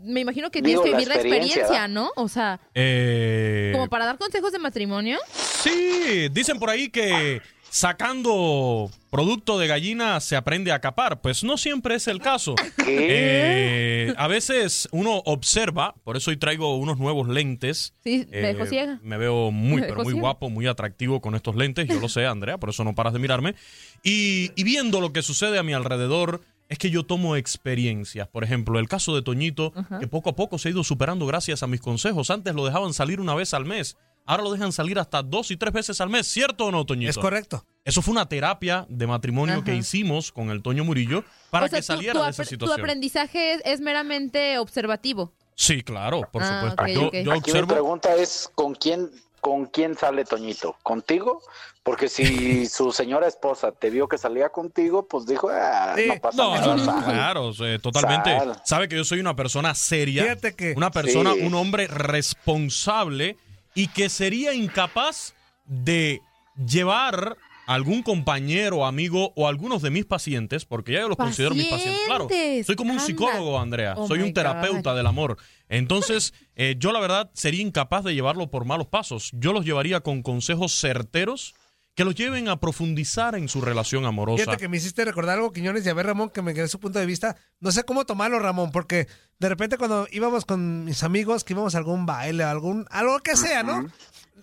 me 0.04 0.20
imagino 0.20 0.52
que 0.52 0.62
Digo, 0.62 0.82
tienes 0.84 0.84
que 0.84 0.92
vivir 0.98 1.08
la 1.08 1.16
experiencia. 1.16 1.88
¿no? 1.88 2.12
O 2.16 2.28
sea, 2.28 2.60
Eh, 2.74 3.72
como 3.74 3.88
para 3.88 4.06
dar 4.06 4.18
consejos 4.18 4.52
de 4.52 4.60
matrimonio. 4.60 5.18
Sí, 5.32 6.28
dicen 6.32 6.60
por 6.60 6.70
ahí 6.70 6.90
que 6.90 7.42
sacando 7.72 8.92
producto 9.10 9.58
de 9.58 9.68
gallina 9.68 10.20
se 10.20 10.36
aprende 10.36 10.72
a 10.72 10.80
capar. 10.80 11.22
Pues 11.22 11.44
no 11.44 11.58
siempre 11.58 11.96
es 11.96 12.08
el 12.08 12.20
caso. 12.20 12.56
Eh, 12.86 14.14
a 14.18 14.28
veces 14.28 14.88
uno 14.92 15.22
observa, 15.26 15.96
por 16.04 16.18
eso 16.18 16.32
hoy 16.32 16.38
traigo 16.38 16.76
unos 16.78 17.00
nuevos 17.00 17.28
lentes. 17.28 17.94
Sí, 18.04 18.28
me 18.30 18.52
Eh, 18.52 18.66
ciega. 18.68 19.00
Me 19.02 19.18
veo 19.18 19.52
muy, 19.52 19.82
Me 19.82 19.88
pero 19.88 20.04
muy 20.04 20.14
ciega. 20.14 20.22
guapo, 20.22 20.50
muy 20.50 20.68
atractivo 20.68 21.22
con 21.22 21.36
estos 21.36 21.56
lentes. 21.56 21.88
Yo 21.88 22.00
lo 22.00 22.10
sé, 22.10 22.26
Andrea, 22.26 22.58
por 22.58 22.70
eso 22.70 22.84
no 22.84 22.94
paras 22.94 23.14
de 23.14 23.20
mirarme. 23.20 23.56
Y, 24.04 24.52
y 24.56 24.64
viendo 24.64 25.02
lo 25.02 25.14
que 25.14 25.22
sucede 25.22 25.58
a 25.58 25.64
mi 25.64 25.74
alrededor, 25.74 26.42
es 26.70 26.78
que 26.78 26.90
yo 26.90 27.04
tomo 27.04 27.36
experiencias. 27.36 28.28
Por 28.28 28.44
ejemplo, 28.44 28.80
el 28.80 28.88
caso 28.88 29.16
de 29.16 29.22
Toñito, 29.22 29.74
que 30.00 30.08
poco 30.08 30.30
a 30.30 30.36
poco 30.36 30.58
se 30.58 30.70
ha 30.70 30.72
ido 30.72 30.84
superando 30.84 31.26
gracias 31.26 31.64
a 31.64 31.68
mis 31.68 31.82
consejos. 31.82 32.30
Antes 32.32 32.54
lo 32.56 32.66
dejaban 32.66 32.94
salir 32.94 33.20
una 33.20 33.36
vez 33.36 33.54
al 33.54 33.66
mes. 33.66 33.98
Ahora 34.26 34.44
lo 34.44 34.52
dejan 34.52 34.72
salir 34.72 34.98
hasta 35.00 35.22
dos 35.24 35.52
y 35.52 35.58
tres 35.58 35.74
veces 35.74 36.00
al 36.02 36.10
mes. 36.10 36.28
¿Cierto 36.28 36.66
o 36.66 36.72
no, 36.72 36.86
Toñito? 36.86 37.10
Es 37.10 37.18
correcto. 37.18 37.66
Eso 37.84 38.02
fue 38.02 38.12
una 38.14 38.28
terapia 38.30 38.86
de 38.90 39.08
matrimonio 39.08 39.64
que 39.64 39.76
hicimos 39.76 40.32
con 40.32 40.50
el 40.52 40.62
Toño 40.62 40.84
Murillo 40.86 41.24
para 41.50 41.66
o 41.66 41.70
sea, 41.70 41.80
que 41.80 41.84
saliera 41.84 42.24
de 42.24 42.30
esa 42.30 42.44
apre- 42.44 42.46
tu 42.46 42.50
situación. 42.52 42.80
aprendizaje 42.80 43.54
es, 43.56 43.62
es 43.66 43.82
meramente 43.82 44.58
observativo. 44.60 45.34
Sí, 45.56 45.82
claro, 45.84 46.22
por 46.32 46.42
Ah, 46.44 46.62
supuesto. 46.72 46.88
yo, 47.12 47.12
yo 47.24 47.32
Aquí 47.34 47.52
mi 47.52 47.64
pregunta 47.64 48.16
es, 48.16 48.50
¿con 48.56 48.74
quién, 48.76 49.10
¿con 49.42 49.66
quién 49.66 49.96
sale 49.98 50.24
Toñito? 50.26 50.76
¿Contigo? 50.84 51.42
Porque 51.84 52.08
si 52.08 52.66
su 52.68 52.92
señora 52.92 53.28
esposa 53.28 53.72
te 53.72 53.90
vio 53.90 54.08
que 54.08 54.18
salía 54.20 54.50
contigo, 54.50 55.08
pues 55.08 55.26
dijo, 55.26 55.50
ah, 55.52 55.96
no 56.08 56.22
pasa 56.22 56.38
No, 56.38 56.56
nada. 56.56 56.76
no, 56.78 56.86
sal. 56.86 57.04
claro, 57.04 57.52
totalmente. 57.82 58.38
Sal. 58.40 58.62
Sabe 58.64 58.88
que 58.88 58.96
yo 58.96 59.04
soy 59.04 59.20
una 59.20 59.36
persona 59.36 59.74
seria, 59.76 60.24
Fíjate 60.24 60.56
que- 60.56 60.74
una 60.78 60.92
persona, 60.92 61.34
Sí. 61.34 61.42
un 61.42 61.54
hombre 61.56 61.88
responsable 61.88 63.38
y 63.76 63.88
que 63.88 64.10
sería 64.10 64.54
incapaz 64.54 65.34
de 65.66 66.22
llevar 66.56 67.38
a 67.68 67.74
algún 67.74 68.04
compañero, 68.04 68.86
amigo 68.86 69.34
o 69.36 69.48
algunos 69.48 69.82
de 69.82 69.92
mis 69.92 70.06
pacientes, 70.06 70.66
porque 70.66 70.94
ya 70.94 71.02
yo 71.02 71.10
los 71.10 71.18
considero 71.18 71.56
mis 71.56 71.68
pacientes. 71.68 72.02
Claro, 72.06 72.28
soy 72.66 72.76
como 72.76 72.94
un 72.94 73.00
psicólogo, 73.00 73.60
Andrea. 73.60 73.94
Oh 73.98 74.08
soy 74.08 74.20
un 74.20 74.34
terapeuta 74.34 74.92
God. 74.92 74.98
del 74.98 75.08
amor. 75.08 75.38
Entonces, 75.70 76.34
eh, 76.56 76.76
yo 76.78 76.92
la 76.92 77.00
verdad 77.00 77.32
sería 77.34 77.62
incapaz 77.62 78.04
de 78.04 78.14
llevarlo 78.14 78.50
por 78.50 78.66
malos 78.66 78.88
pasos. 78.88 79.32
Yo 79.34 79.54
los 79.54 79.64
llevaría 79.66 80.02
con 80.02 80.22
consejos 80.22 80.74
certeros 80.78 81.54
que 81.96 82.06
los 82.06 82.16
lleven 82.16 82.48
a 82.48 82.60
profundizar 82.60 83.36
en 83.36 83.50
su 83.50 83.60
relación 83.62 84.06
amorosa. 84.06 84.44
Fíjate 84.44 84.58
que 84.62 84.70
me 84.70 84.78
hiciste 84.78 85.04
recordar 85.04 85.36
algo, 85.38 85.52
Quiñones, 85.52 85.86
y 85.86 85.90
a 85.90 85.94
ver, 85.94 86.06
Ramón, 86.06 86.30
que 86.30 86.42
me 86.42 86.54
quedé 86.54 86.68
su 86.68 86.80
punto 86.80 87.00
de 87.00 87.06
vista. 87.06 87.36
No 87.60 87.72
sé 87.72 87.84
cómo 87.84 88.06
tomarlo, 88.06 88.40
Ramón, 88.40 88.72
porque 88.72 89.08
de 89.40 89.50
repente 89.50 89.78
cuando 89.78 90.08
íbamos 90.12 90.46
con 90.46 90.86
mis 90.86 91.04
amigos, 91.04 91.44
que 91.44 91.54
íbamos 91.54 91.76
a 91.76 91.80
algún 91.80 92.06
baile, 92.06 92.44
algún, 92.44 92.86
algo 92.92 93.20
que 93.20 93.36
sea, 93.36 93.64
¿no? 93.64 93.88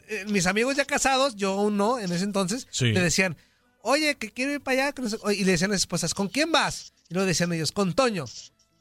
Eh, 0.09 0.25
mis 0.29 0.47
amigos 0.47 0.77
ya 0.77 0.85
casados, 0.85 1.37
yo 1.37 1.53
aún 1.53 1.77
no, 1.77 1.99
en 1.99 2.13
ese 2.13 2.25
entonces, 2.25 2.67
Sí. 2.71 2.93
le 2.93 3.01
decían, 3.01 3.37
oye, 3.83 4.17
que 4.17 4.31
quiero 4.31 4.53
ir 4.53 4.61
para 4.61 4.83
allá. 4.85 4.93
que 4.93 5.03
no 5.03 5.09
sé- 5.09 5.19
y 5.35 5.45
le 5.45 5.53
decían 5.53 5.71
a 5.71 5.75
las 5.75 5.83
esposas, 5.83 6.13
¿con 6.15 6.29
quién 6.29 6.53
vas? 6.53 6.93
Y 7.09 7.15
luego 7.15 7.27
decían 7.27 7.53
ellos, 7.53 7.73
con 7.73 7.95
Toño. 7.95 8.27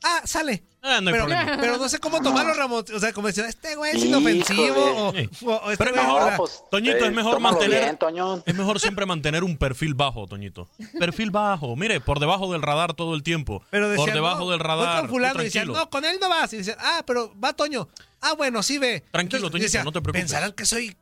Ah, 0.04 0.22
sale. 0.26 0.64
Ah, 0.84 1.02
no 1.02 1.10
hay 1.10 1.14
pero, 1.16 1.26
problema. 1.26 1.58
pero 1.60 1.78
no 1.78 1.90
sé 1.90 2.00
cómo 2.00 2.22
tomarlo, 2.22 2.54
Ramón. 2.54 2.86
O 2.96 3.00
sea, 3.00 3.12
como 3.12 3.28
decían, 3.28 3.48
este 3.48 3.76
güey 3.76 3.96
es 3.98 4.06
inofensivo. 4.06 5.08
O, 5.08 5.12
Sí. 5.14 5.28
o- 5.46 5.52
o 5.56 5.72
este 5.72 5.84
Pero 5.84 5.90
es 6.00 6.06
güey 6.06 6.16
mejor, 6.16 6.38
pues, 6.38 6.64
Toñito, 6.72 6.96
eh, 6.98 7.08
es 7.08 7.14
mejor 7.14 7.34
tómalo 7.34 7.56
mantener. 7.58 7.84
bien, 7.84 7.98
Toño. 7.98 8.44
Es 8.46 8.56
mejor 8.56 8.80
siempre 8.80 9.06
mantener 9.06 9.44
un 9.44 9.58
perfil 9.58 9.96
bajo, 9.96 10.28
Toñito. 10.28 10.70
Perfil 11.00 11.32
bajo. 11.32 11.76
Mire, 11.76 12.00
por 12.00 12.20
debajo 12.20 12.52
del 12.54 12.62
radar 12.62 12.94
todo 12.94 13.16
el 13.16 13.24
tiempo. 13.24 13.64
Pero 13.72 13.90
decían, 13.90 14.06
por 14.06 14.14
debajo 14.14 14.40
no, 14.46 14.50
del 14.52 14.60
voy 14.60 14.68
radar. 14.68 15.00
con 15.02 15.10
fulano 15.10 15.34
tú 15.36 15.42
y 15.42 15.44
decían, 15.46 15.66
tranquilo. 15.66 15.84
no, 15.86 15.90
con 15.90 16.06
él 16.06 16.18
no 16.22 16.30
vas. 16.30 16.54
Y 16.54 16.58
decían, 16.58 16.78
ah, 16.80 17.04
pero 17.06 17.34
va 17.44 17.54
Toño. 17.54 17.90
Ah, 18.22 18.34
bueno, 18.34 18.64
sí 18.64 18.78
ve. 18.78 19.04
Tranquilo, 19.12 19.48
Entonces, 19.48 19.72
Toñito, 19.72 19.84
no 19.86 19.92
te 19.92 20.02
preocupes. 20.02 20.22
Pensarán 20.22 20.52
que 20.54 20.66
soy 20.66 20.96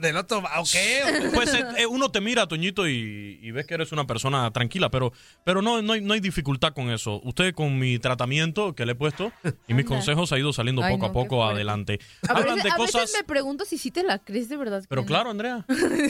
del 0.00 0.16
otro, 0.16 0.38
¿o 0.38 0.64
qué? 0.70 1.02
Pues 1.34 1.52
eh, 1.54 1.64
eh, 1.78 1.86
uno 1.86 2.10
te 2.10 2.20
mira, 2.20 2.46
Toñito, 2.46 2.88
y, 2.88 3.38
y 3.42 3.50
ves 3.50 3.66
que 3.66 3.74
eres 3.74 3.92
una 3.92 4.06
persona 4.06 4.50
tranquila, 4.50 4.90
pero, 4.90 5.12
pero 5.44 5.60
no, 5.62 5.82
no, 5.82 5.92
hay, 5.92 6.00
no 6.00 6.14
hay 6.14 6.20
dificultad 6.20 6.72
con 6.72 6.90
eso. 6.90 7.20
Usted 7.24 7.54
con 7.54 7.78
mi 7.78 7.98
tratamiento 7.98 8.74
que 8.74 8.86
le 8.86 8.92
he 8.92 8.94
puesto 8.94 9.32
y 9.68 9.74
mis 9.74 9.84
Anda. 9.84 9.96
consejos 9.96 10.32
ha 10.32 10.38
ido 10.38 10.52
saliendo 10.52 10.82
Ay, 10.82 10.94
poco 10.94 11.04
no, 11.06 11.10
a 11.10 11.12
poco 11.12 11.44
adelante. 11.44 11.98
A, 12.28 12.32
Hablan 12.32 12.56
veces, 12.56 12.64
de 12.64 12.70
a 12.70 12.76
cosas... 12.76 13.00
veces 13.02 13.16
me 13.20 13.24
pregunto 13.24 13.64
si 13.64 13.78
sí 13.78 13.90
te 13.90 14.02
la 14.02 14.18
crees 14.18 14.48
de 14.48 14.56
verdad. 14.56 14.82
Pero 14.88 15.04
claro, 15.04 15.30
Andrea. 15.30 15.64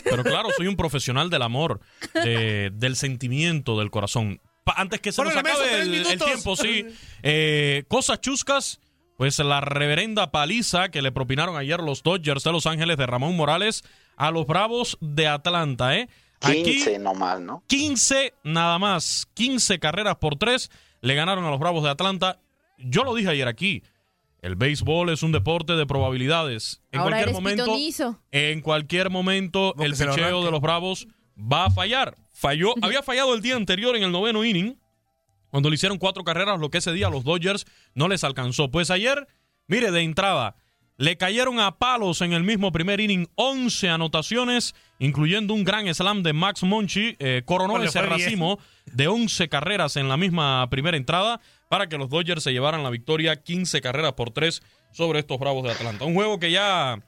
Pero 0.05 0.23
claro, 0.25 0.49
soy 0.57 0.67
un 0.67 0.77
profesional 0.77 1.31
del 1.31 1.43
amor, 1.43 1.81
de- 2.15 2.71
del 2.75 2.97
sentimiento, 2.97 3.79
del 3.79 3.91
corazón. 3.91 4.41
Pa- 4.65 4.75
antes 4.77 5.01
que 5.01 5.11
se 5.11 5.23
nos 5.25 5.35
acabe 5.35 5.83
el, 5.83 6.19
tiempo, 6.19 6.55
sí. 6.57 6.87
Eh, 7.25 7.85
cosas 7.89 8.21
chuscas, 8.21 8.81
pues 9.23 9.39
la 9.39 9.61
reverenda 9.61 10.33
paliza 10.33 10.89
que 10.89 11.01
le 11.01 11.13
propinaron 11.13 11.57
ayer 11.57 11.79
los 11.79 12.03
Dodgers 12.03 12.43
de 12.43 12.51
Los 12.51 12.67
Ángeles 12.67 12.97
de 12.97 13.07
Ramón 13.07 13.37
Morales 13.37 13.85
a 14.17 14.33
los 14.33 14.49
Bravos 14.49 14.99
de 15.01 15.29
Atlanta, 15.29 15.97
¿eh? 15.97 16.09
15 16.41 16.99
nomás, 16.99 17.41
¿no? 17.41 17.63
15 17.69 18.35
nada 18.43 18.81
más, 18.81 19.29
15 19.35 19.79
carreras 19.79 20.17
por 20.17 20.35
3 20.35 20.69
le 21.03 21.15
ganaron 21.15 21.45
a 21.45 21.51
los 21.51 21.61
Bravos 21.61 21.85
de 21.85 21.91
Atlanta. 21.91 22.41
Yo 22.79 23.05
lo 23.05 23.15
dije 23.15 23.29
ayer 23.29 23.47
aquí, 23.47 23.85
el 24.41 24.57
béisbol 24.57 25.11
es 25.11 25.23
un 25.23 25.31
deporte 25.31 25.75
de 25.75 25.87
probabilidades. 25.87 26.83
En 26.91 26.99
Ahora 26.99 27.11
cualquier 27.13 27.29
eres 27.29 27.35
momento, 27.41 27.65
pitonizo. 27.67 28.21
en 28.33 28.61
cualquier 28.61 29.09
momento 29.11 29.77
el 29.79 29.93
lo 29.93 29.97
picheo 29.97 30.45
de 30.45 30.51
los 30.51 30.61
Bravos 30.61 31.07
va 31.39 31.67
a 31.67 31.71
fallar. 31.71 32.17
Falló, 32.33 32.75
había 32.83 33.05
fallado 33.05 33.35
el 33.35 33.41
día 33.41 33.55
anterior 33.55 33.95
en 33.95 34.03
el 34.03 34.11
noveno 34.11 34.45
inning, 34.45 34.81
cuando 35.53 35.69
le 35.69 35.75
hicieron 35.75 35.99
cuatro 35.99 36.25
carreras, 36.25 36.59
lo 36.59 36.71
que 36.71 36.79
ese 36.79 36.95
día 36.95 37.11
los 37.11 37.25
Dodgers 37.25 37.67
no 37.95 38.09
les 38.09 38.25
alcanzó. 38.25 38.71
Pues 38.71 38.91
ayer, 38.91 39.29
mire, 39.67 39.91
de 39.91 40.01
entrada, 40.01 40.57
le 40.97 41.19
cayeron 41.19 41.61
a 41.61 41.77
palos 41.77 42.23
en 42.23 42.33
el 42.33 42.43
mismo 42.43 42.73
primer 42.73 43.01
inning 43.01 43.29
11 43.35 43.91
anotaciones, 43.91 44.75
incluyendo 44.99 45.53
un 45.53 45.63
gran 45.63 45.95
slam 45.95 46.23
de 46.23 46.33
Max 46.33 46.63
Monchi. 46.63 47.17
eh, 47.19 47.43
coronó 47.45 47.83
ese 47.83 48.01
bien. 48.01 48.11
racimo 48.11 48.59
de 48.87 49.09
11 49.09 49.51
carreras 49.51 49.97
en 49.97 50.09
la 50.09 50.17
misma 50.17 50.67
primera 50.71 50.97
entrada 50.97 51.39
para 51.69 51.87
que 51.87 51.99
los 51.99 52.09
Dodgers 52.09 52.43
se 52.43 52.53
llevaran 52.53 52.83
la 52.83 52.89
victoria 52.89 53.43
15 53.43 53.83
carreras 53.83 54.15
por 54.15 54.31
3 54.31 54.63
sobre 54.91 55.19
estos 55.19 55.39
Bravos 55.39 55.65
de 55.65 55.73
Atlanta. 55.73 56.07
Un 56.07 56.15
juego 56.15 56.39
que 56.39 56.51
ya... 56.51 56.99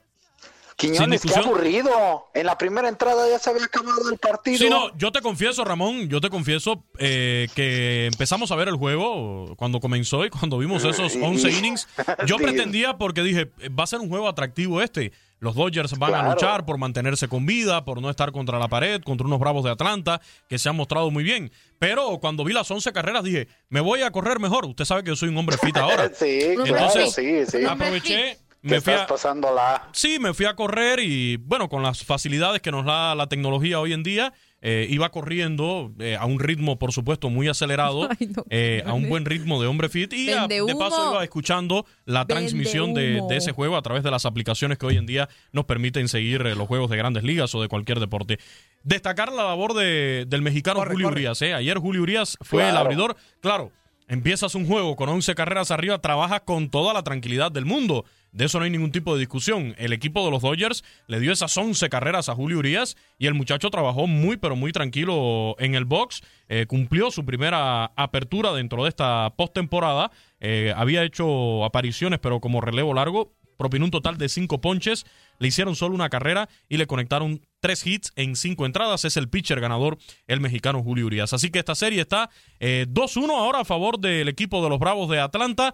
Quiñones, 0.77 1.21
qué 1.21 1.33
aburrido. 1.35 2.25
En 2.33 2.45
la 2.45 2.57
primera 2.57 2.89
entrada 2.89 3.29
ya 3.29 3.39
se 3.39 3.49
había 3.49 3.63
acabado 3.65 4.09
el 4.11 4.17
partido. 4.17 4.57
Sí, 4.57 4.69
no, 4.69 4.95
yo 4.97 5.11
te 5.11 5.21
confieso, 5.21 5.63
Ramón, 5.63 6.09
yo 6.09 6.19
te 6.19 6.29
confieso 6.29 6.83
eh, 6.97 7.47
que 7.55 8.07
empezamos 8.07 8.51
a 8.51 8.55
ver 8.55 8.67
el 8.67 8.75
juego 8.75 9.55
cuando 9.55 9.79
comenzó 9.79 10.25
y 10.25 10.29
cuando 10.29 10.57
vimos 10.57 10.83
esos 10.83 11.15
11 11.15 11.51
innings. 11.51 11.87
Yo 12.27 12.37
pretendía, 12.37 12.97
porque 12.97 13.21
dije, 13.23 13.51
va 13.77 13.85
a 13.85 13.87
ser 13.87 13.99
un 13.99 14.09
juego 14.09 14.27
atractivo 14.27 14.81
este. 14.81 15.11
Los 15.39 15.55
Dodgers 15.55 15.97
van 15.99 16.13
a 16.15 16.19
Claro. 16.19 16.31
luchar 16.31 16.65
por 16.65 16.77
mantenerse 16.77 17.27
con 17.27 17.45
vida, 17.45 17.83
por 17.85 18.01
no 18.01 18.09
estar 18.09 18.31
contra 18.31 18.57
la 18.57 18.67
pared, 18.67 19.01
contra 19.01 19.27
unos 19.27 19.39
Bravos 19.39 19.63
de 19.63 19.71
Atlanta 19.71 20.21
que 20.49 20.57
se 20.57 20.69
han 20.69 20.75
mostrado 20.75 21.11
muy 21.11 21.23
bien. 21.23 21.51
Pero 21.77 22.19
cuando 22.19 22.43
vi 22.43 22.53
las 22.53 22.69
11 22.71 22.91
carreras 22.93 23.23
dije, 23.23 23.47
me 23.69 23.79
voy 23.81 24.01
a 24.01 24.11
correr 24.11 24.39
mejor. 24.39 24.65
Usted 24.65 24.85
sabe 24.85 25.03
que 25.03 25.09
yo 25.09 25.15
soy 25.15 25.29
un 25.29 25.37
hombre 25.37 25.57
fit 25.57 25.75
ahora. 25.77 26.09
sí, 26.13 26.39
claro, 26.55 26.65
Entonces, 26.65 27.13
sí, 27.13 27.45
sí. 27.45 27.65
aproveché, 27.65 28.39
me 28.71 28.81
fui 28.81 28.93
estás 28.93 29.05
a, 29.05 29.07
pasándola. 29.07 29.89
Sí, 29.93 30.17
me 30.19 30.33
fui 30.33 30.45
a 30.45 30.55
correr 30.55 30.99
y 30.99 31.37
bueno, 31.37 31.69
con 31.69 31.83
las 31.83 32.03
facilidades 32.03 32.61
que 32.61 32.71
nos 32.71 32.85
da 32.85 33.15
la 33.15 33.27
tecnología 33.27 33.79
hoy 33.79 33.93
en 33.93 34.03
día, 34.03 34.33
eh, 34.61 34.87
iba 34.89 35.09
corriendo 35.11 35.91
eh, 35.99 36.17
a 36.19 36.25
un 36.25 36.39
ritmo, 36.39 36.79
por 36.79 36.91
supuesto, 36.91 37.29
muy 37.29 37.47
acelerado, 37.47 38.09
eh, 38.49 38.81
a 38.85 38.93
un 38.93 39.07
buen 39.09 39.25
ritmo 39.25 39.61
de 39.61 39.67
hombre 39.67 39.89
fit 39.89 40.11
y 40.13 40.31
a- 40.31 40.47
de 40.47 40.75
paso 40.79 41.11
iba 41.11 41.23
escuchando 41.23 41.85
la 42.05 42.23
Vende 42.23 42.41
transmisión 42.41 42.93
de, 42.95 43.21
ese 43.31 43.51
juego 43.51 43.77
a 43.77 43.81
través 43.83 44.01
de 44.03 44.09
las 44.09 44.25
aplicaciones 44.25 44.77
que 44.79 44.85
hoy 44.87 44.97
en 44.97 45.05
día 45.05 45.29
nos 45.51 45.65
permiten 45.65 46.07
seguir 46.07 46.41
eh, 46.47 46.55
los 46.55 46.67
juegos 46.67 46.89
de 46.89 46.97
grandes 46.97 47.23
ligas 47.23 47.53
o 47.53 47.61
de 47.61 47.67
cualquier 47.67 47.99
deporte. 47.99 48.39
Destacar 48.83 49.31
la 49.31 49.43
labor 49.43 49.73
de- 49.75 50.25
del 50.27 50.41
mexicano 50.41 50.83
Julio 50.85 51.07
Urias. 51.09 51.41
¿eh? 51.43 51.53
Ayer 51.53 51.77
Julio 51.77 52.01
Urias 52.01 52.37
fue 52.41 52.67
el 52.67 52.77
abridor. 52.77 53.15
Claro, 53.41 53.71
empiezas 54.07 54.55
un 54.55 54.65
juego 54.67 54.95
con 54.95 55.09
11 55.09 55.35
carreras 55.35 55.69
arriba, 55.71 55.99
trabajas 55.99 56.41
con 56.45 56.69
toda 56.69 56.93
la 56.93 57.03
tranquilidad 57.03 57.51
del 57.51 57.65
mundo. 57.65 58.05
De 58.35 58.43
eso 58.43 58.59
no 58.59 58.65
hay 58.65 58.71
ningún 58.71 58.91
tipo 58.91 59.13
de 59.13 59.19
discusión. 59.21 59.75
El 59.77 59.93
equipo 59.93 60.25
de 60.25 60.29
los 60.29 60.41
Dodgers 60.41 60.83
le 61.07 61.21
dio 61.21 61.31
esas 61.31 61.55
11 61.55 61.87
carreras 61.87 62.27
a 62.27 62.35
Julio 62.35 62.57
Urias 62.57 62.97
y 63.17 63.27
el 63.27 63.33
muchacho 63.33 63.69
trabajó 63.69 64.07
muy, 64.07 64.35
pero 64.35 64.57
muy 64.57 64.73
tranquilo 64.73 65.55
en 65.57 65.73
el 65.73 65.85
box. 65.85 66.21
Eh, 66.49 66.65
cumplió 66.67 67.11
su 67.11 67.23
primera 67.23 67.85
apertura 67.95 68.51
dentro 68.51 68.83
de 68.83 68.89
esta 68.89 69.33
postemporada. 69.37 70.11
Eh, 70.41 70.73
había 70.75 71.03
hecho 71.03 71.63
apariciones, 71.63 72.19
pero 72.19 72.41
como 72.41 72.59
relevo 72.59 72.93
largo. 72.93 73.31
Propinó 73.55 73.85
un 73.85 73.91
total 73.91 74.17
de 74.17 74.27
cinco 74.27 74.59
ponches, 74.59 75.05
le 75.39 75.47
hicieron 75.47 75.77
solo 75.77 75.95
una 75.95 76.09
carrera 76.09 76.49
y 76.67 76.75
le 76.75 76.87
conectaron 76.87 77.39
tres 77.61 77.87
hits 77.87 78.11
en 78.17 78.35
cinco 78.35 78.65
entradas. 78.65 79.05
Es 79.05 79.15
el 79.15 79.29
pitcher 79.29 79.61
ganador, 79.61 79.97
el 80.27 80.41
mexicano 80.41 80.83
Julio 80.83 81.05
Urias. 81.05 81.31
Así 81.31 81.51
que 81.51 81.59
esta 81.59 81.73
serie 81.73 82.01
está 82.01 82.29
eh, 82.59 82.85
2-1 82.89 83.29
ahora 83.29 83.61
a 83.61 83.65
favor 83.65 83.97
del 83.97 84.27
equipo 84.27 84.61
de 84.61 84.67
los 84.67 84.77
Bravos 84.77 85.09
de 85.09 85.21
Atlanta. 85.21 85.73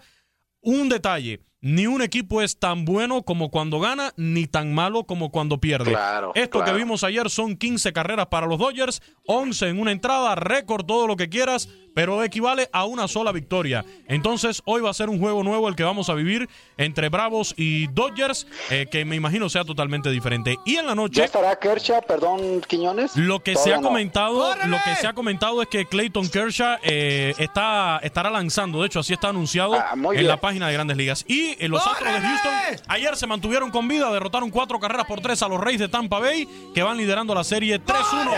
Un 0.62 0.90
detalle, 0.90 1.42
ni 1.62 1.86
un 1.88 2.02
equipo 2.02 2.42
es 2.42 2.58
tan 2.58 2.86
bueno 2.86 3.22
como 3.24 3.50
cuando 3.52 3.80
gana, 3.80 4.14
ni 4.18 4.48
tan 4.48 4.74
malo 4.74 5.04
como 5.04 5.30
cuando 5.32 5.60
pierde. 5.60 5.92
Claro, 5.92 6.32
Esto 6.36 6.60
claro. 6.60 6.74
que 6.74 6.78
vimos 6.78 7.04
ayer 7.04 7.30
son 7.30 7.56
15 7.56 7.94
carreras 7.94 8.28
para 8.28 8.48
los 8.48 8.58
Dodgers, 8.58 9.02
11 9.28 9.70
en 9.70 9.80
una 9.80 9.92
entrada, 9.92 10.34
récord, 10.36 10.86
todo 10.86 11.06
lo 11.08 11.16
que 11.16 11.30
quieras, 11.30 11.70
pero 11.94 12.24
equivale 12.24 12.70
a 12.72 12.86
una 12.86 13.08
sola 13.08 13.32
victoria. 13.32 13.86
Entonces, 14.08 14.62
hoy 14.66 14.82
va 14.82 14.90
a 14.90 14.94
ser 14.94 15.10
un 15.10 15.20
juego 15.20 15.44
nuevo 15.44 15.68
el 15.68 15.76
que 15.76 15.84
vamos 15.84 16.10
a 16.10 16.14
vivir 16.14 16.50
entre 16.78 17.10
Bravos 17.10 17.54
y 17.58 17.88
Dodgers, 17.88 18.48
eh, 18.70 18.88
que 18.90 19.04
me 19.06 19.16
imagino 19.18 19.50
sea 19.50 19.64
totalmente 19.64 20.10
diferente. 20.10 20.56
Y 20.66 20.78
en 20.78 20.88
la 20.88 20.96
noche... 20.96 21.20
¿Ya 21.20 21.26
estará 21.26 21.56
Kershaw, 21.60 22.02
perdón, 22.08 22.62
Quiñones? 22.68 23.16
Lo 23.18 23.42
que 23.42 23.56
se 23.56 23.74
ha 23.74 23.78
no. 23.78 23.90
comentado, 23.90 24.56
lo 24.68 24.78
que 24.84 24.96
se 24.96 25.06
ha 25.06 25.14
comentado 25.14 25.62
es 25.62 25.68
que 25.68 25.86
Clayton 25.86 26.30
Kershaw 26.30 26.78
eh, 26.84 27.34
está 27.38 28.00
estará 28.02 28.30
lanzando, 28.32 28.80
de 28.82 28.88
hecho 28.88 29.02
así 29.02 29.14
está 29.14 29.28
anunciado 29.30 29.74
Ah, 29.76 29.94
en 30.14 30.28
la 30.28 30.38
página 30.40 30.68
de 30.68 30.74
Grandes 30.74 30.96
Ligas. 30.98 31.26
Y 31.28 31.51
eh, 31.60 31.68
los 31.68 31.86
Astros 31.86 32.14
de 32.14 32.22
Houston 32.22 32.52
ayer 32.88 33.16
se 33.16 33.28
mantuvieron 33.28 33.72
con 33.72 33.88
vida, 33.88 34.12
derrotaron 34.12 34.50
cuatro 34.50 34.80
carreras 34.80 35.06
por 35.06 35.22
tres 35.22 35.42
a 35.44 35.48
los 35.48 35.60
Reyes 35.60 35.80
de 35.82 35.90
Tampa 35.90 36.20
Bay, 36.20 36.48
que 36.74 36.84
van 36.84 36.98
liderando 36.98 37.34
la 37.36 37.44
serie 37.44 37.82
3-1. 37.84 38.32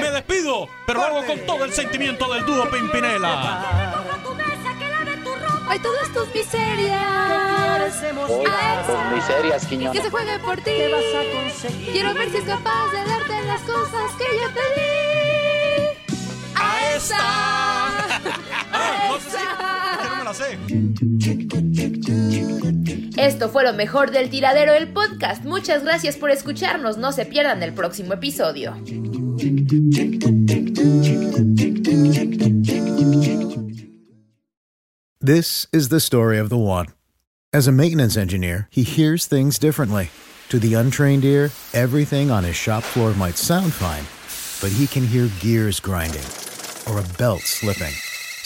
Me 0.00 0.10
despido, 0.10 0.68
pero 0.86 1.00
lo 1.00 1.06
hago 1.06 1.26
con 1.26 1.40
todo 1.46 1.64
el 1.64 1.72
sentimiento 1.72 2.32
del 2.32 2.44
dúo 2.44 2.68
Pimpinela. 2.70 4.04
Ay, 5.68 5.80
todas 5.80 6.12
tus 6.12 6.32
miserias. 6.34 7.02
A 7.02 8.82
con 8.86 9.14
miserias, 9.14 9.62
Que 9.62 9.68
Quiñones. 9.68 10.02
se 10.02 10.10
juegue 10.10 10.38
por 10.38 10.56
ti. 10.58 10.70
Quiero 11.92 12.14
ver 12.14 12.30
si 12.30 12.36
es 12.36 12.44
capaz 12.44 12.90
de 12.92 13.04
darte 13.04 13.42
las 13.44 13.60
cosas 13.62 14.12
que 14.16 14.24
yo 14.24 14.48
te 14.54 14.80
di. 14.80 16.14
A 16.54 16.94
esa. 16.94 17.16
Ah, 18.72 19.08
no 19.08 19.75
la 20.26 20.34
sé. 20.34 20.58
Esto 23.16 23.48
fue 23.48 23.62
lo 23.62 23.72
mejor 23.72 24.10
del 24.10 24.28
tiradero 24.28 24.72
del 24.72 24.92
podcast. 24.92 25.44
Muchas 25.44 25.84
gracias 25.84 26.16
por 26.16 26.30
escucharnos. 26.30 26.98
No 26.98 27.12
se 27.12 27.26
pierdan 27.26 27.62
el 27.62 27.72
próximo 27.72 28.14
episodio. 28.14 28.74
This 35.20 35.66
is 35.72 35.88
the 35.88 36.00
story 36.00 36.38
of 36.38 36.48
the 36.48 36.58
one. 36.58 36.86
As 37.52 37.68
a 37.68 37.72
maintenance 37.72 38.16
engineer, 38.16 38.68
he 38.70 38.82
hears 38.82 39.26
things 39.26 39.58
differently. 39.58 40.10
To 40.50 40.58
the 40.58 40.74
untrained 40.74 41.24
ear, 41.24 41.50
everything 41.72 42.30
on 42.30 42.44
his 42.44 42.56
shop 42.56 42.82
floor 42.82 43.14
might 43.14 43.36
sound 43.36 43.72
fine, 43.72 44.04
but 44.60 44.76
he 44.76 44.86
can 44.86 45.06
hear 45.06 45.28
gears 45.40 45.80
grinding 45.80 46.26
or 46.88 46.98
a 46.98 47.04
belt 47.16 47.42
slipping. 47.42 47.94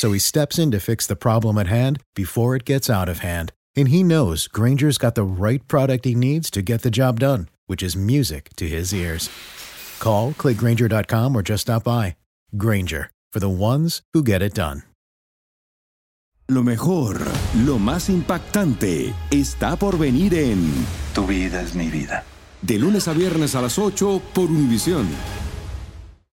So 0.01 0.13
he 0.13 0.19
steps 0.19 0.59
in 0.59 0.71
to 0.71 0.81
fix 0.81 1.07
the 1.07 1.15
problem 1.15 1.59
at 1.59 1.67
hand 1.67 2.03
before 2.17 2.57
it 2.57 2.65
gets 2.65 2.89
out 2.89 3.11
of 3.11 3.19
hand. 3.19 3.53
And 3.77 3.89
he 3.89 4.03
knows 4.03 4.49
Granger's 4.49 4.97
got 4.97 5.15
the 5.15 5.25
right 5.25 5.61
product 5.69 6.07
he 6.07 6.15
needs 6.15 6.51
to 6.53 6.63
get 6.63 6.81
the 6.81 6.91
job 6.91 7.21
done, 7.21 7.51
which 7.67 7.83
is 7.83 7.97
music 7.97 8.49
to 8.57 8.67
his 8.67 8.95
ears. 8.95 9.29
Call, 9.99 10.33
clickgranger.com, 10.33 11.37
or 11.37 11.43
just 11.43 11.69
stop 11.69 11.85
by. 11.85 12.17
Granger, 12.57 13.11
for 13.31 13.41
the 13.41 13.51
ones 13.51 14.01
who 14.15 14.23
get 14.23 14.41
it 14.41 14.55
done. 14.55 14.85
Lo 16.49 16.63
mejor, 16.63 17.21
lo 17.57 17.79
más 17.79 18.09
impactante, 18.09 19.13
está 19.31 19.77
por 19.77 19.99
venir 19.99 20.33
en 20.33 20.87
Tu 21.15 21.27
vida 21.27 21.61
es 21.61 21.75
mi 21.75 21.91
vida. 21.91 22.25
De 22.63 22.79
lunes 22.79 23.07
a 23.07 23.13
viernes 23.13 23.55
a 23.55 23.61
las 23.61 23.79
8 23.79 24.23
por 24.33 24.51
Univisión. 24.51 25.07